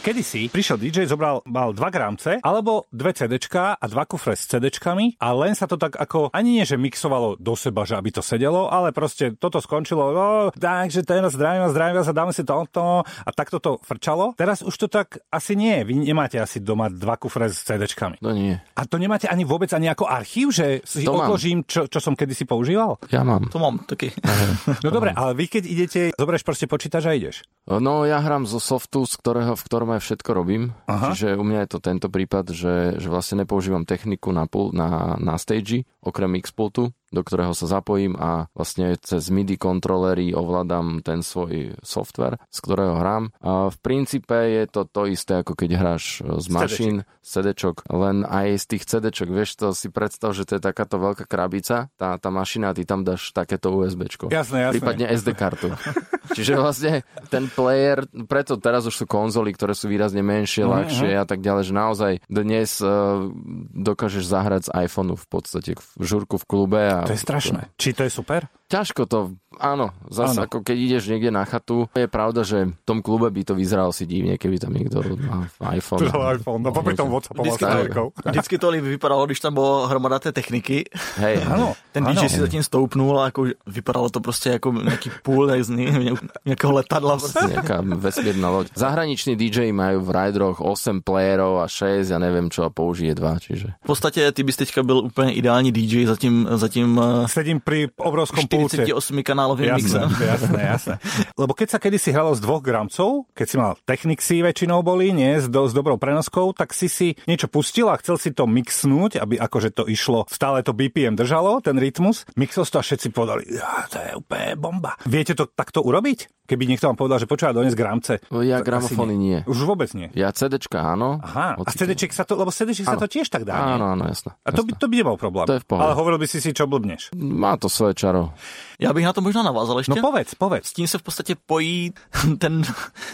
Kedysi 0.00 0.48
prišiel 0.48 0.80
DJ, 0.80 1.04
zobral, 1.04 1.44
mal 1.44 1.76
dva 1.76 1.92
gramce, 1.92 2.40
alebo 2.40 2.88
dve 2.88 3.12
CDčka 3.12 3.76
a 3.76 3.84
dva 3.84 4.08
kufre 4.08 4.32
s 4.32 4.48
CDčkami 4.48 5.20
a 5.20 5.28
len 5.36 5.52
sa 5.52 5.68
to 5.68 5.76
tak 5.76 5.92
ako, 5.92 6.32
ani 6.32 6.56
nie, 6.56 6.64
že 6.64 6.80
mixovalo 6.80 7.36
do 7.36 7.52
seba, 7.52 7.84
že 7.84 8.00
aby 8.00 8.08
to 8.08 8.24
sedelo, 8.24 8.72
ale 8.72 8.96
proste 8.96 9.36
toto 9.36 9.60
skončilo, 9.60 10.16
no, 10.16 10.28
takže 10.56 11.04
teraz 11.04 11.36
zdravím 11.36 11.68
vás, 11.68 11.76
zdravím 11.76 11.96
vás 12.00 12.08
a 12.08 12.16
dáme 12.16 12.32
si 12.32 12.48
to, 12.48 12.64
to 12.72 13.04
a 13.04 13.28
takto 13.36 13.60
to 13.60 13.76
frčalo. 13.84 14.32
Teraz 14.40 14.64
už 14.64 14.72
to 14.72 14.88
tak 14.88 15.20
asi 15.28 15.52
nie, 15.52 15.84
vy 15.84 16.00
nemáte 16.00 16.40
asi 16.40 16.64
doma 16.64 16.88
dva 16.88 17.20
kufre 17.20 17.52
s 17.52 17.60
CDčkami. 17.60 18.24
No 18.24 18.32
nie, 18.32 18.56
A 18.56 18.88
to 18.88 18.96
nemáte 18.96 19.28
ani 19.28 19.44
vôbec 19.44 19.68
ani 19.76 19.92
ako 19.92 20.08
archív, 20.08 20.48
že 20.48 20.80
si 20.80 21.04
To 21.04 21.12
mám. 21.12 21.28
odložím, 21.28 21.60
čo, 21.68 21.92
čo 21.92 22.00
som 22.00 22.16
kedysi 22.16 22.48
používal? 22.48 22.96
ja 23.12 23.20
mám. 23.20 23.52
To 23.52 23.60
mám 23.60 23.84
taky. 23.84 24.16
No 24.80 24.88
dobre, 24.88 25.12
ale 25.12 25.36
vy 25.36 25.44
keď 25.44 25.62
idete, 25.68 26.00
zoberieš 26.16 26.40
proste 26.40 26.64
počítač 26.64 27.04
a 27.04 27.12
ideš. 27.12 27.44
No 27.68 28.08
ja 28.08 28.16
hrám 28.16 28.48
zo 28.48 28.56
softu, 28.56 29.04
z 29.04 29.12
ktorého, 29.20 29.52
v 29.52 29.64
ktorom 29.66 29.89
aj 29.96 30.02
všetko 30.02 30.30
robím. 30.34 30.76
Aha. 30.86 31.12
Čiže 31.12 31.38
u 31.38 31.44
mňa 31.44 31.66
je 31.66 31.70
to 31.70 31.78
tento 31.82 32.08
prípad, 32.12 32.54
že, 32.54 32.74
že 33.00 33.08
vlastne 33.10 33.42
nepoužívam 33.42 33.88
techniku 33.88 34.30
na, 34.30 34.46
na, 34.74 35.18
na 35.18 35.34
stage, 35.40 35.88
okrem 36.00 36.38
Xpultu, 36.42 36.94
do 37.12 37.20
ktorého 37.20 37.52
sa 37.52 37.68
zapojím 37.68 38.16
a 38.16 38.48
vlastne 38.56 38.96
cez 39.04 39.28
MIDI 39.28 39.60
kontrolery 39.60 40.32
ovládam 40.32 41.04
ten 41.04 41.20
svoj 41.20 41.76
software, 41.84 42.40
z 42.48 42.58
ktorého 42.64 42.96
hrám. 42.96 43.36
A 43.44 43.68
v 43.68 43.76
princípe 43.82 44.32
je 44.32 44.64
to 44.64 44.88
to 44.88 45.04
isté, 45.10 45.44
ako 45.44 45.52
keď 45.52 45.70
hráš 45.76 46.24
z 46.24 46.46
mašín, 46.48 46.94
z 47.20 47.28
CD-čok, 47.28 47.84
len 47.92 48.24
aj 48.24 48.56
z 48.56 48.64
tých 48.76 48.82
CD-čok, 48.88 49.28
vieš 49.28 49.60
to 49.60 49.76
si 49.76 49.92
predstav, 49.92 50.32
že 50.32 50.48
to 50.48 50.56
je 50.56 50.62
takáto 50.64 50.96
veľká 50.96 51.28
krabica, 51.28 51.92
tá, 52.00 52.16
tá 52.16 52.28
mašina, 52.32 52.72
ty 52.72 52.88
tam 52.88 53.04
dáš 53.04 53.30
takéto 53.36 53.68
USB-čko. 53.74 54.32
Jasné, 54.32 54.70
jasné. 54.70 54.74
Prípadne 54.80 55.06
SD 55.12 55.28
kartu. 55.36 55.68
Čiže 56.36 56.56
vlastne 56.56 56.92
ten 57.28 57.50
player, 57.50 58.06
preto 58.24 58.56
teraz 58.56 58.86
už 58.86 58.94
sú 58.94 59.04
konzoly, 59.04 59.50
ktoré 59.52 59.74
sú 59.74 59.90
výrazne 59.90 60.22
menšie, 60.22 60.62
Mhm, 60.62 60.70
ľahšie 60.70 61.10
a 61.18 61.26
tak 61.26 61.40
ďalej, 61.42 61.62
že 61.66 61.74
naozaj 61.74 62.12
dnes 62.30 62.70
uh, 62.80 63.26
dokážeš 63.74 64.24
zahrať 64.24 64.62
z 64.68 64.70
iPhoneu 64.86 65.16
v 65.18 65.26
podstate 65.26 65.70
v 65.74 66.02
žurku 66.04 66.38
v 66.38 66.44
klube. 66.46 66.80
A 66.80 66.99
To 67.06 67.12
je 67.12 67.20
strašné. 67.20 67.60
Či 67.76 67.92
to 67.92 68.02
je 68.02 68.10
super? 68.10 68.46
Ťažko 68.70 69.02
to, 69.10 69.34
áno, 69.58 69.90
zase 70.14 70.46
ako 70.46 70.62
keď 70.62 70.76
ideš 70.78 71.10
niekde 71.10 71.34
na 71.34 71.42
chatu, 71.42 71.90
je 71.90 72.06
pravda, 72.06 72.46
že 72.46 72.70
v 72.70 72.84
tom 72.86 73.02
klube 73.02 73.26
by 73.26 73.42
to 73.42 73.58
vyzeralo 73.58 73.90
si 73.90 74.06
divne, 74.06 74.38
keby 74.38 74.62
tam 74.62 74.70
niekto 74.78 75.02
má 75.26 75.74
iPhone. 75.74 76.06
iPhone, 76.06 76.62
no 76.62 76.70
popri 76.70 76.94
tom 76.94 77.10
Vždycky 77.10 77.66
to- 77.66 77.90
to... 77.90 78.04
Vždycky 78.30 78.54
to 78.62 78.70
vypadalo, 78.70 79.26
když 79.26 79.40
tam 79.40 79.54
byla 79.54 79.86
hromada 79.90 80.18
té 80.18 80.32
techniky. 80.32 80.84
Hej, 81.18 81.42
Áno, 81.50 81.74
Ten. 81.92 82.06
DJ 82.06 82.30
si 82.30 82.38
zatím 82.38 82.62
stoupnul 82.62 83.20
a 83.20 83.24
jako 83.24 83.46
vypadalo 83.66 84.10
to 84.10 84.20
prostě 84.20 84.50
jako 84.50 84.72
nějaký 84.72 85.10
půl 85.22 85.50
ní- 85.50 86.14
nějakého 86.44 86.72
letadla. 86.72 87.18
Prostě. 87.18 87.46
nejaká 87.50 87.82
vesmírna 87.82 88.50
loď. 88.50 88.70
Zahraniční 88.74 89.36
DJ 89.36 89.72
majú 89.72 90.00
v 90.00 90.10
Rideroch 90.10 90.60
8 90.60 91.02
playerov 91.02 91.58
a 91.60 91.66
6, 91.68 92.10
ja 92.10 92.18
neviem 92.22 92.46
čo, 92.50 92.64
a 92.64 92.70
použije 92.70 93.14
2, 93.14 93.38
čiže... 93.38 93.66
V 93.82 93.86
podstatě 93.86 94.32
ty 94.32 94.42
bys 94.42 94.56
teďka 94.56 94.82
byl 94.82 94.98
úplně 94.98 95.32
ideální 95.32 95.72
DJ 95.72 96.06
za 96.06 96.16
tím, 96.16 96.48
za 96.54 96.68
tím 96.68 97.00
eh, 97.02 97.28
Sedím 97.28 97.60
pri 97.60 97.88
obrovskom 97.96 98.46
pulte. 98.66 98.84
48 98.84 99.26
kanálovým 99.26 99.68
Jasné, 99.72 100.04
mixem. 100.04 100.08
jasné, 100.24 100.60
jasné. 100.60 100.94
Lebo 101.36 101.52
keď 101.56 101.68
sa 101.72 101.78
kedysi 101.80 102.10
hralo 102.12 102.32
z 102.36 102.40
dvoch 102.44 102.60
gramcov, 102.60 103.28
keď 103.32 103.46
si 103.46 103.56
mal 103.56 103.72
Technicsy 103.84 104.44
väčšinou 104.44 104.84
boli, 104.84 105.12
nie, 105.12 105.40
s, 105.40 105.48
do, 105.48 105.66
s 105.66 105.72
dobrou 105.72 105.96
prenoskou, 105.96 106.52
tak 106.56 106.72
si 106.76 106.88
si 106.88 107.16
niečo 107.24 107.48
pustil 107.48 107.88
a 107.88 107.98
chcel 107.98 108.16
si 108.20 108.30
to 108.32 108.44
mixnúť, 108.46 109.20
aby 109.20 109.40
akože 109.40 109.72
to 109.72 109.84
išlo, 109.88 110.24
stále 110.30 110.60
to 110.60 110.72
BPM 110.76 111.16
držalo, 111.16 111.60
ten 111.60 111.76
rytmus. 111.76 112.24
Mixol 112.36 112.68
to 112.68 112.78
a 112.78 112.84
všetci 112.86 113.08
povedali, 113.10 113.50
ja, 113.50 113.84
to 113.90 113.98
je 113.98 114.12
úplne 114.14 114.54
bomba. 114.54 114.94
Viete 115.04 115.34
to 115.34 115.50
takto 115.50 115.82
urobiť? 115.82 116.46
Keby 116.50 116.66
niekto 116.66 116.90
vám 116.90 116.98
povedal, 116.98 117.22
že 117.22 117.30
počúva 117.30 117.54
dones 117.54 117.78
gramce. 117.78 118.18
Ja 118.42 118.58
gramofóny 118.58 119.14
asi 119.14 119.22
nie. 119.22 119.38
Už 119.46 119.62
vôbec 119.62 119.86
nie. 119.94 120.10
Ja 120.18 120.34
CDčka 120.34 120.82
áno. 120.82 121.22
Aha, 121.22 121.54
a 121.54 121.70
CDček 121.70 122.10
sa 122.10 122.26
to, 122.26 122.34
lebo 122.34 122.50
CDček 122.50 122.90
sa 122.90 122.98
to 122.98 123.06
tiež 123.06 123.30
tak 123.30 123.46
dá, 123.46 123.54
nie? 123.54 123.78
Áno, 123.78 123.94
áno, 123.94 124.10
jasné. 124.10 124.34
A 124.42 124.50
to 124.50 124.66
by, 124.66 124.74
to 124.74 124.90
by 124.90 124.94
nebol 124.98 125.14
problém. 125.14 125.46
To 125.46 125.54
je 125.54 125.62
v 125.62 125.66
pohode. 125.70 125.86
Ale 125.86 125.94
hovoril 125.94 126.18
by 126.18 126.26
si 126.26 126.42
si, 126.42 126.50
čo 126.50 126.66
blbneš. 126.66 127.14
Má 127.14 127.54
to 127.54 127.70
svoje 127.70 127.94
čaro. 127.94 128.34
Já 128.78 128.92
bych 128.92 129.04
na 129.04 129.12
to 129.12 129.20
možná 129.20 129.42
navázal 129.42 129.78
ještě. 129.78 129.92
No 129.96 130.00
povedz, 130.00 130.34
povedz. 130.34 130.66
S 130.66 130.72
tím 130.72 130.88
se 130.88 130.98
v 130.98 131.02
podstatě 131.02 131.36
pojí 131.46 131.92
ten, 132.38 132.62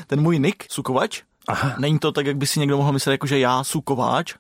ten 0.06 0.20
můj 0.20 0.38
nick, 0.38 0.64
Sukovač. 0.72 1.22
Aha. 1.48 1.74
Není 1.78 1.98
to 1.98 2.12
tak, 2.12 2.26
jak 2.26 2.36
by 2.36 2.46
si 2.46 2.60
někdo 2.60 2.76
mohl 2.76 2.92
myslet, 2.92 3.12
jako 3.12 3.26
že 3.26 3.38
já 3.38 3.64
Sukováč. 3.64 4.34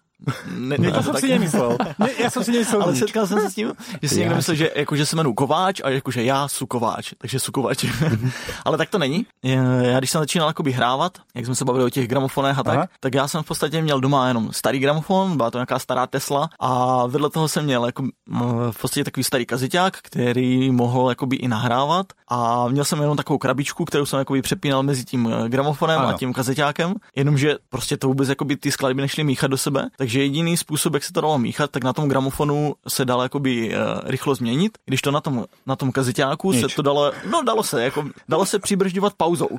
Ne, 0.56 0.78
ne, 0.78 0.92
to 0.92 1.02
som 1.02 1.14
si 1.16 1.28
nemyslel. 1.28 1.78
Nie, 1.98 2.26
ja 2.26 2.30
som 2.30 2.42
si 2.42 2.50
nemyslel 2.50 2.82
Ale 2.82 2.96
setkal 2.96 3.26
jsem 3.26 3.40
se 3.40 3.50
s 3.50 3.54
tím, 3.54 3.72
že 4.02 4.08
si 4.08 4.14
Já 4.14 4.20
někdo 4.20 4.36
myslí, 4.36 4.56
že, 4.56 4.70
jako, 4.76 4.96
že 4.96 5.06
se 5.06 5.16
jmenuji 5.16 5.34
Kováč 5.34 5.80
a 5.84 5.90
jako, 5.90 6.10
že 6.10 6.24
já 6.24 6.48
Sukováč, 6.48 7.14
takže 7.18 7.40
Sukovač. 7.40 7.84
Ale 8.64 8.78
tak 8.78 8.90
to 8.90 8.98
není. 8.98 9.26
Já 9.42 9.98
když 9.98 10.10
jsem 10.10 10.18
začínal 10.20 10.48
jakoby 10.48 10.72
hrávat, 10.72 11.18
jak 11.34 11.46
jsme 11.46 11.54
se 11.54 11.64
bavili 11.64 11.84
o 11.84 11.90
těch 11.90 12.08
gramofonech 12.08 12.58
a 12.58 12.62
tak, 12.62 12.76
Aha. 12.76 12.86
tak 13.00 13.14
já 13.14 13.28
jsem 13.28 13.42
v 13.42 13.46
podstatě 13.46 13.82
měl 13.82 14.00
doma 14.00 14.28
jenom 14.28 14.52
starý 14.52 14.78
gramofon, 14.78 15.36
byla 15.36 15.50
to 15.50 15.58
nějaká 15.58 15.78
stará 15.78 16.06
Tesla 16.06 16.50
a 16.60 17.06
vedle 17.06 17.30
toho 17.30 17.48
jsem 17.48 17.64
měl 17.64 17.86
jako, 17.86 18.02
v 18.70 18.80
podstatě 18.80 19.04
takový 19.04 19.24
starý 19.24 19.46
kaziťák, 19.46 19.96
který 20.02 20.70
mohl 20.70 21.08
jakoby 21.08 21.36
i 21.36 21.48
nahrávat 21.48 22.06
a 22.28 22.68
měl 22.68 22.84
jsem 22.84 23.00
jenom 23.00 23.16
takovou 23.16 23.38
krabičku, 23.38 23.84
kterou 23.84 24.06
jsem 24.06 24.18
jakoby 24.18 24.42
přepínal 24.42 24.82
mezi 24.82 25.04
tím 25.04 25.32
eh, 25.32 25.48
gramofonem 25.48 25.98
Ano. 25.98 26.08
a 26.08 26.12
tím 26.12 26.32
kaziťákem, 26.32 26.94
jenomže 27.16 27.56
prostě 27.68 27.96
to 27.96 28.08
vůbec 28.08 28.28
jakoby 28.28 28.56
ty 28.56 28.72
skladby 28.72 29.02
nešly 29.02 29.24
míchat 29.24 29.50
do 29.50 29.58
sebe, 29.58 29.88
takže 29.98 30.15
jediný 30.16 30.56
způsob, 30.56 30.94
jak 30.94 31.04
se 31.04 31.12
to 31.12 31.20
dalo 31.20 31.38
míchat, 31.38 31.70
tak 31.70 31.84
na 31.84 31.92
tom 31.92 32.08
gramofonu 32.08 32.74
se 32.88 33.04
dalo 33.04 33.22
jakoby 33.22 33.68
uh, 33.68 34.00
rychlo 34.04 34.34
změnit, 34.34 34.78
když 34.86 35.02
to 35.02 35.10
na 35.10 35.20
tom, 35.20 35.44
na 35.66 35.76
tom 35.76 35.92
kaziťáku 35.92 36.52
Nič. 36.52 36.60
se 36.60 36.76
to 36.76 36.82
dalo, 36.82 37.12
no 37.30 37.42
dalo 37.42 37.62
se, 37.62 37.82
jako, 37.84 38.04
dalo 38.28 38.46
se 38.46 38.58
přibržďovat 38.58 39.12
pauzou. 39.16 39.48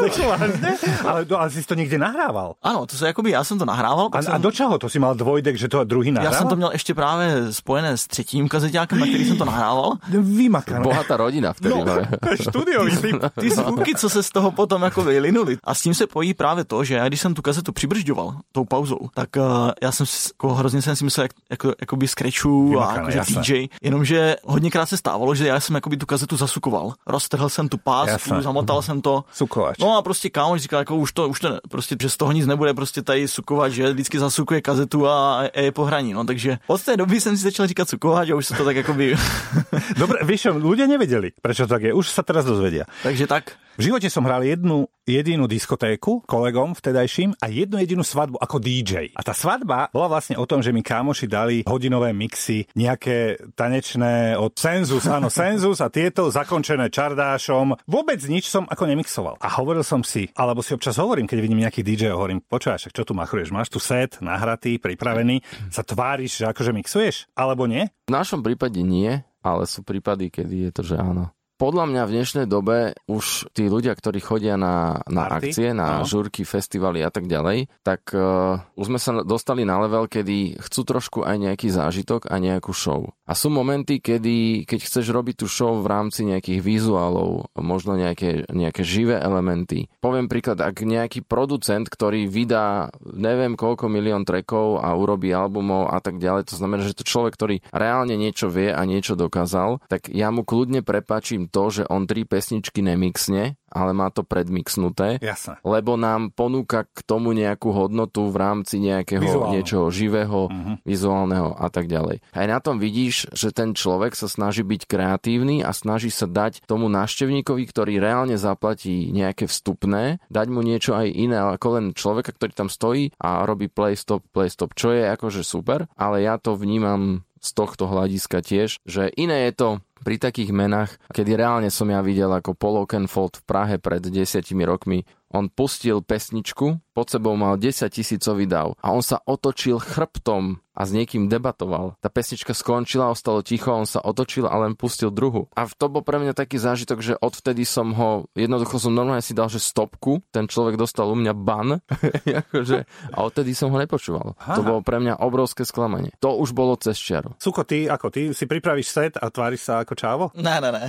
Takže 0.00 0.22
vážne? 0.26 0.76
Ale, 1.06 1.26
no, 1.30 1.40
ale 1.40 1.50
si 1.50 1.62
to 1.62 1.74
niekde 1.74 1.98
nahrával. 1.98 2.54
Ano, 2.62 2.86
to 2.86 2.96
se 2.96 3.06
jakoby, 3.06 3.30
já 3.30 3.44
jsem 3.44 3.58
to 3.58 3.64
nahrával, 3.64 4.06
A, 4.06 4.10
pak 4.10 4.18
a 4.18 4.22
jsem, 4.22 4.42
do 4.42 4.50
čoho? 4.50 4.78
To 4.78 4.88
si 4.88 4.98
mal 4.98 5.14
dvojdek, 5.14 5.56
že 5.56 5.68
to 5.68 5.84
druhý 5.84 6.10
nahrával? 6.12 6.32
já 6.34 6.38
jsem 6.38 6.48
to 6.48 6.56
měl 6.56 6.70
ještě 6.72 6.94
právě 6.94 7.52
spojené 7.52 7.96
s 7.96 8.06
třetím 8.06 8.48
kaziťákem, 8.48 8.98
na 8.98 9.06
který 9.06 9.24
jsem 9.28 9.36
to 9.38 9.44
nahrával. 9.44 9.92
Vymakané. 10.20 10.80
Bohatá 10.80 11.16
rodina 11.16 11.52
vtedy. 11.52 11.74
No, 11.74 11.84
No. 11.84 12.02
štúdiový 12.42 12.96
typ. 12.96 13.16
Ty 13.40 13.50
zvuky, 13.50 13.94
co 13.94 14.08
se 14.10 14.22
z 14.22 14.30
toho 14.30 14.50
potom 14.50 14.82
jako 14.82 15.02
vylinuli. 15.04 15.56
A 15.64 15.74
s 15.74 15.82
tím 15.82 15.94
se 15.94 16.06
pojí 16.06 16.34
právě 16.34 16.64
to, 16.64 16.84
že 16.84 16.94
já 16.94 17.08
když 17.08 17.20
jsem 17.20 17.34
tu 17.34 17.42
kazetu 17.42 17.72
přibržďoval 17.72 18.21
tou 18.52 18.64
pauzou, 18.64 19.08
tak 19.14 19.36
uh, 19.36 19.70
já 19.82 19.92
jsem 19.92 20.06
si, 20.06 20.28
jako, 20.34 20.54
hrozně 20.54 20.82
jsem 20.82 20.96
si 20.96 21.04
myslel, 21.04 21.24
jak, 21.24 21.32
jako, 21.50 21.72
jakoby 21.80 22.08
skrečů 22.08 22.80
a 22.80 22.92
Vymakané, 22.92 23.14
jakože. 23.16 23.40
DJ, 23.40 23.66
jenomže 23.82 24.36
hodněkrát 24.44 24.88
se 24.88 24.96
stávalo, 24.96 25.34
že 25.34 25.46
já 25.46 25.60
jsem 25.60 25.74
jakoby 25.74 25.96
tu 25.96 26.06
kazetu 26.06 26.36
zasukoval. 26.36 26.92
Roztrhl 27.06 27.48
jsem 27.48 27.68
tu 27.68 27.78
pásku, 27.78 28.40
zamotal 28.40 28.82
jsem 28.82 29.00
to. 29.00 29.24
Sukovač. 29.32 29.78
No 29.78 29.96
a 29.96 30.02
prostě 30.02 30.30
kámoš 30.30 30.60
říkal, 30.60 30.78
jako 30.78 30.96
už 30.96 31.12
to, 31.12 31.28
už 31.28 31.40
to 31.40 31.48
ne, 31.50 31.60
prostě, 31.68 31.96
že 32.00 32.08
z 32.08 32.16
toho 32.16 32.32
nic 32.32 32.46
nebude, 32.46 32.74
prostě 32.74 33.02
tady 33.02 33.28
sukovat, 33.28 33.68
že 33.68 33.92
vždycky 33.92 34.18
zasukuje 34.18 34.60
kazetu 34.60 35.08
a, 35.08 35.40
a 35.54 35.60
je 35.60 35.72
po 35.72 35.84
hraní, 35.84 36.12
no 36.12 36.24
takže 36.24 36.58
od 36.66 36.82
té 36.82 36.96
doby 36.96 37.20
jsem 37.20 37.36
si 37.36 37.42
začal 37.42 37.66
říkat 37.66 37.88
sukovat 37.88 38.30
a 38.30 38.34
už 38.34 38.46
se 38.46 38.54
to 38.54 38.64
tak 38.64 38.76
jakoby, 38.76 39.16
Dobre, 40.00 40.24
čo, 40.36 40.54
ľudia 40.56 40.88
nevedeli, 40.88 41.34
prečo 41.38 41.68
to 41.68 41.78
tak 41.78 41.86
je. 41.86 41.92
Už 41.94 42.10
sa 42.10 42.26
teraz 42.26 42.42
dozvedia. 42.42 42.88
takže 43.02 43.26
tak. 43.28 43.44
V 43.80 43.88
živote 43.88 44.04
som 44.12 44.28
hral 44.28 44.44
jednu 44.44 44.84
jedinú 45.08 45.48
diskotéku 45.48 46.20
kolegom 46.28 46.76
vtedajším 46.76 47.32
a 47.40 47.48
jednu 47.48 47.80
jedinú 47.80 48.04
svadbu 48.12 48.36
ako 48.36 48.56
DJ. 48.60 49.16
A 49.16 49.24
tá 49.24 49.32
svadba 49.32 49.88
bola 49.88 50.12
vlastne 50.12 50.36
o 50.36 50.44
tom, 50.44 50.60
že 50.60 50.70
mi 50.70 50.84
kámoši 50.84 51.26
dali 51.26 51.56
hodinové 51.64 52.12
mixy, 52.12 52.68
nejaké 52.76 53.40
tanečné 53.56 54.36
od 54.36 54.52
Senzus, 54.52 55.08
áno, 55.08 55.32
Senzus 55.32 55.80
a 55.80 55.88
tieto 55.88 56.28
zakončené 56.28 56.92
čardášom. 56.92 57.80
Vôbec 57.88 58.20
nič 58.28 58.52
som 58.52 58.68
ako 58.68 58.84
nemixoval. 58.84 59.40
A 59.40 59.48
hovoril 59.56 59.80
som 59.80 60.04
si, 60.04 60.28
alebo 60.36 60.60
si 60.60 60.76
občas 60.76 61.00
hovorím, 61.00 61.24
keď 61.24 61.38
vidím 61.40 61.64
nejakých 61.64 61.86
DJ, 61.86 62.02
hovorím, 62.12 62.44
počúvaš, 62.44 62.92
čo 62.92 63.02
tu 63.02 63.16
machruješ, 63.16 63.54
máš 63.54 63.72
tu 63.72 63.80
set 63.80 64.20
nahratý, 64.20 64.76
pripravený, 64.76 65.40
sa 65.72 65.80
tváriš, 65.80 66.44
že 66.44 66.44
akože 66.52 66.76
mixuješ, 66.76 67.16
alebo 67.32 67.64
nie? 67.64 67.88
V 68.06 68.12
našom 68.12 68.44
prípade 68.44 68.84
nie, 68.84 69.24
ale 69.42 69.64
sú 69.66 69.82
prípady, 69.82 70.28
kedy 70.28 70.68
je 70.68 70.70
to, 70.70 70.82
že 70.84 70.96
áno. 71.00 71.32
Podľa 71.62 71.86
mňa 71.94 72.02
v 72.10 72.14
dnešnej 72.18 72.46
dobe 72.50 72.98
už 73.06 73.54
tí 73.54 73.70
ľudia, 73.70 73.94
ktorí 73.94 74.18
chodia 74.18 74.58
na, 74.58 74.98
na 75.06 75.30
Party? 75.30 75.54
akcie, 75.54 75.70
na 75.70 76.02
Áno. 76.02 76.10
žurky, 76.10 76.42
festivaly 76.42 77.06
a 77.06 77.10
tak 77.14 77.30
ďalej, 77.30 77.70
tak 77.86 78.10
uh, 78.18 78.58
už 78.74 78.90
sme 78.90 78.98
sa 78.98 79.22
dostali 79.22 79.62
na 79.62 79.78
level, 79.78 80.10
kedy 80.10 80.58
chcú 80.58 80.82
trošku 80.82 81.18
aj 81.22 81.38
nejaký 81.38 81.70
zážitok 81.70 82.26
a 82.26 82.42
nejakú 82.42 82.74
show. 82.74 83.14
A 83.30 83.38
sú 83.38 83.46
momenty, 83.46 84.02
kedy, 84.02 84.66
keď 84.66 84.90
chceš 84.90 85.14
robiť 85.14 85.38
tú 85.38 85.46
show 85.46 85.78
v 85.78 85.86
rámci 85.86 86.26
nejakých 86.26 86.58
vizuálov, 86.66 87.54
možno 87.54 87.94
nejaké, 87.94 88.42
nejaké 88.50 88.82
živé 88.82 89.22
elementy. 89.22 89.86
Poviem 90.02 90.26
príklad, 90.26 90.58
ak 90.58 90.82
nejaký 90.82 91.22
producent, 91.22 91.86
ktorý 91.86 92.26
vydá 92.26 92.90
neviem 93.06 93.54
koľko 93.54 93.86
milión 93.86 94.26
trackov 94.26 94.82
a 94.82 94.98
urobí 94.98 95.30
albumov 95.30 95.94
a 95.94 96.02
tak 96.02 96.18
ďalej, 96.18 96.50
to 96.50 96.58
znamená, 96.58 96.82
že 96.82 96.98
to 96.98 97.06
človek, 97.06 97.38
ktorý 97.38 97.62
reálne 97.70 98.18
niečo 98.18 98.50
vie 98.50 98.74
a 98.74 98.82
niečo 98.82 99.14
dokázal, 99.14 99.78
tak 99.86 100.10
ja 100.10 100.34
mu 100.34 100.42
kľudne 100.42 100.82
prepačím 100.82 101.51
to, 101.52 101.68
že 101.68 101.82
on 101.86 102.08
tri 102.08 102.24
pesničky 102.24 102.80
nemixne, 102.80 103.54
ale 103.68 103.92
má 103.92 104.08
to 104.08 104.20
predmixnuté 104.22 105.16
Jasné. 105.18 105.60
lebo 105.62 105.96
nám 105.96 106.28
ponúka 106.28 106.84
k 106.86 106.98
tomu 107.02 107.32
nejakú 107.32 107.70
hodnotu 107.70 108.28
v 108.28 108.36
rámci 108.36 108.80
nejakého 108.80 109.20
Vizuálneho. 109.20 109.52
niečoho 109.52 109.86
živého, 109.88 110.40
Mhm. 110.48 110.72
vizuálneho 110.82 111.52
a 111.52 111.68
tak 111.68 111.86
ďalej. 111.86 112.20
Aj 112.32 112.46
na 112.46 112.58
tom 112.58 112.76
vidíš, 112.76 113.32
že 113.32 113.48
ten 113.48 113.72
človek 113.72 114.12
sa 114.12 114.28
snaží 114.28 114.60
byť 114.60 114.84
kreatívny 114.86 115.60
a 115.60 115.72
snaží 115.72 116.08
sa 116.08 116.24
dať 116.24 116.64
tomu 116.64 116.88
návštevníkovi, 116.88 117.64
ktorý 117.64 117.96
reálne 117.96 118.36
zaplatí 118.36 119.08
nejaké 119.08 119.44
vstupné, 119.44 120.20
dať 120.28 120.46
mu 120.48 120.60
niečo 120.60 120.92
aj 120.92 121.08
iné 121.08 121.36
ako 121.42 121.68
len 121.76 121.84
človeka, 121.92 122.32
ktorý 122.32 122.52
tam 122.54 122.68
stojí 122.68 123.12
a 123.18 123.44
robí 123.44 123.68
play 123.68 123.92
stop, 123.92 124.24
play 124.30 124.48
stop, 124.48 124.72
čo 124.72 124.88
je 124.90 125.04
akože 125.06 125.42
super, 125.42 125.88
ale 125.94 126.22
ja 126.22 126.36
to 126.36 126.54
vnímam 126.54 127.24
z 127.42 127.50
tohto 127.52 127.90
hľadiska 127.90 128.38
tiež, 128.38 128.78
že 128.86 129.10
iné 129.12 129.50
je 129.50 129.52
to 129.52 129.68
pri 130.02 130.18
takých 130.18 130.50
menách, 130.50 130.90
kedy 131.14 131.38
reálne 131.38 131.70
som 131.70 131.86
ja 131.86 132.02
videl 132.02 132.28
ako 132.28 132.58
Paul 132.58 132.84
Oakenfold 132.84 133.40
v 133.40 133.46
Prahe 133.46 133.74
pred 133.78 134.02
desiatimi 134.02 134.66
rokmi, 134.66 135.06
on 135.32 135.48
pustil 135.48 136.04
pesničku, 136.04 136.92
pod 136.92 137.06
sebou 137.08 137.32
mal 137.40 137.56
10 137.56 137.88
tisícový 137.88 138.44
dav 138.44 138.76
a 138.84 138.92
on 138.92 139.00
sa 139.00 139.22
otočil 139.24 139.80
chrbtom 139.80 140.60
a 140.72 140.82
s 140.88 140.90
niekým 140.92 141.28
debatoval. 141.28 141.96
Tá 142.00 142.08
pesnička 142.08 142.56
skončila, 142.56 143.12
ostalo 143.12 143.44
ticho, 143.44 143.72
on 143.72 143.84
sa 143.84 144.00
otočil 144.00 144.48
a 144.48 144.56
len 144.64 144.72
pustil 144.74 145.12
druhu. 145.12 145.48
A 145.52 145.68
to 145.68 145.86
bol 145.92 146.00
pre 146.00 146.16
mňa 146.16 146.32
taký 146.32 146.56
zážitok, 146.56 146.98
že 147.04 147.14
odvtedy 147.20 147.62
som 147.68 147.92
ho, 147.92 148.26
jednoducho 148.32 148.80
som 148.80 148.92
normálne 148.92 149.24
si 149.24 149.36
dal, 149.36 149.52
že 149.52 149.60
stopku, 149.60 150.24
ten 150.32 150.48
človek 150.48 150.80
dostal 150.80 151.12
u 151.12 151.16
mňa 151.16 151.32
ban, 151.36 151.78
akože, 152.48 152.78
a 153.12 153.18
odtedy 153.22 153.52
som 153.52 153.68
ho 153.68 153.78
nepočúval. 153.78 154.34
Aha. 154.40 154.56
To 154.56 154.62
bolo 154.64 154.80
pre 154.80 154.98
mňa 154.98 155.20
obrovské 155.20 155.68
sklamanie. 155.68 156.12
To 156.24 156.36
už 156.40 156.56
bolo 156.56 156.76
cez 156.80 156.96
čiaru. 156.96 157.36
Suko, 157.36 157.64
ty 157.68 157.86
ako 157.86 158.08
ty 158.08 158.22
si 158.32 158.48
pripravíš 158.48 158.88
set 158.88 159.14
a 159.20 159.28
tváriš 159.28 159.68
sa 159.68 159.84
ako 159.84 159.94
čávo? 159.94 160.24
Ne, 160.34 160.60
ne, 160.60 160.72
ne. 160.72 160.84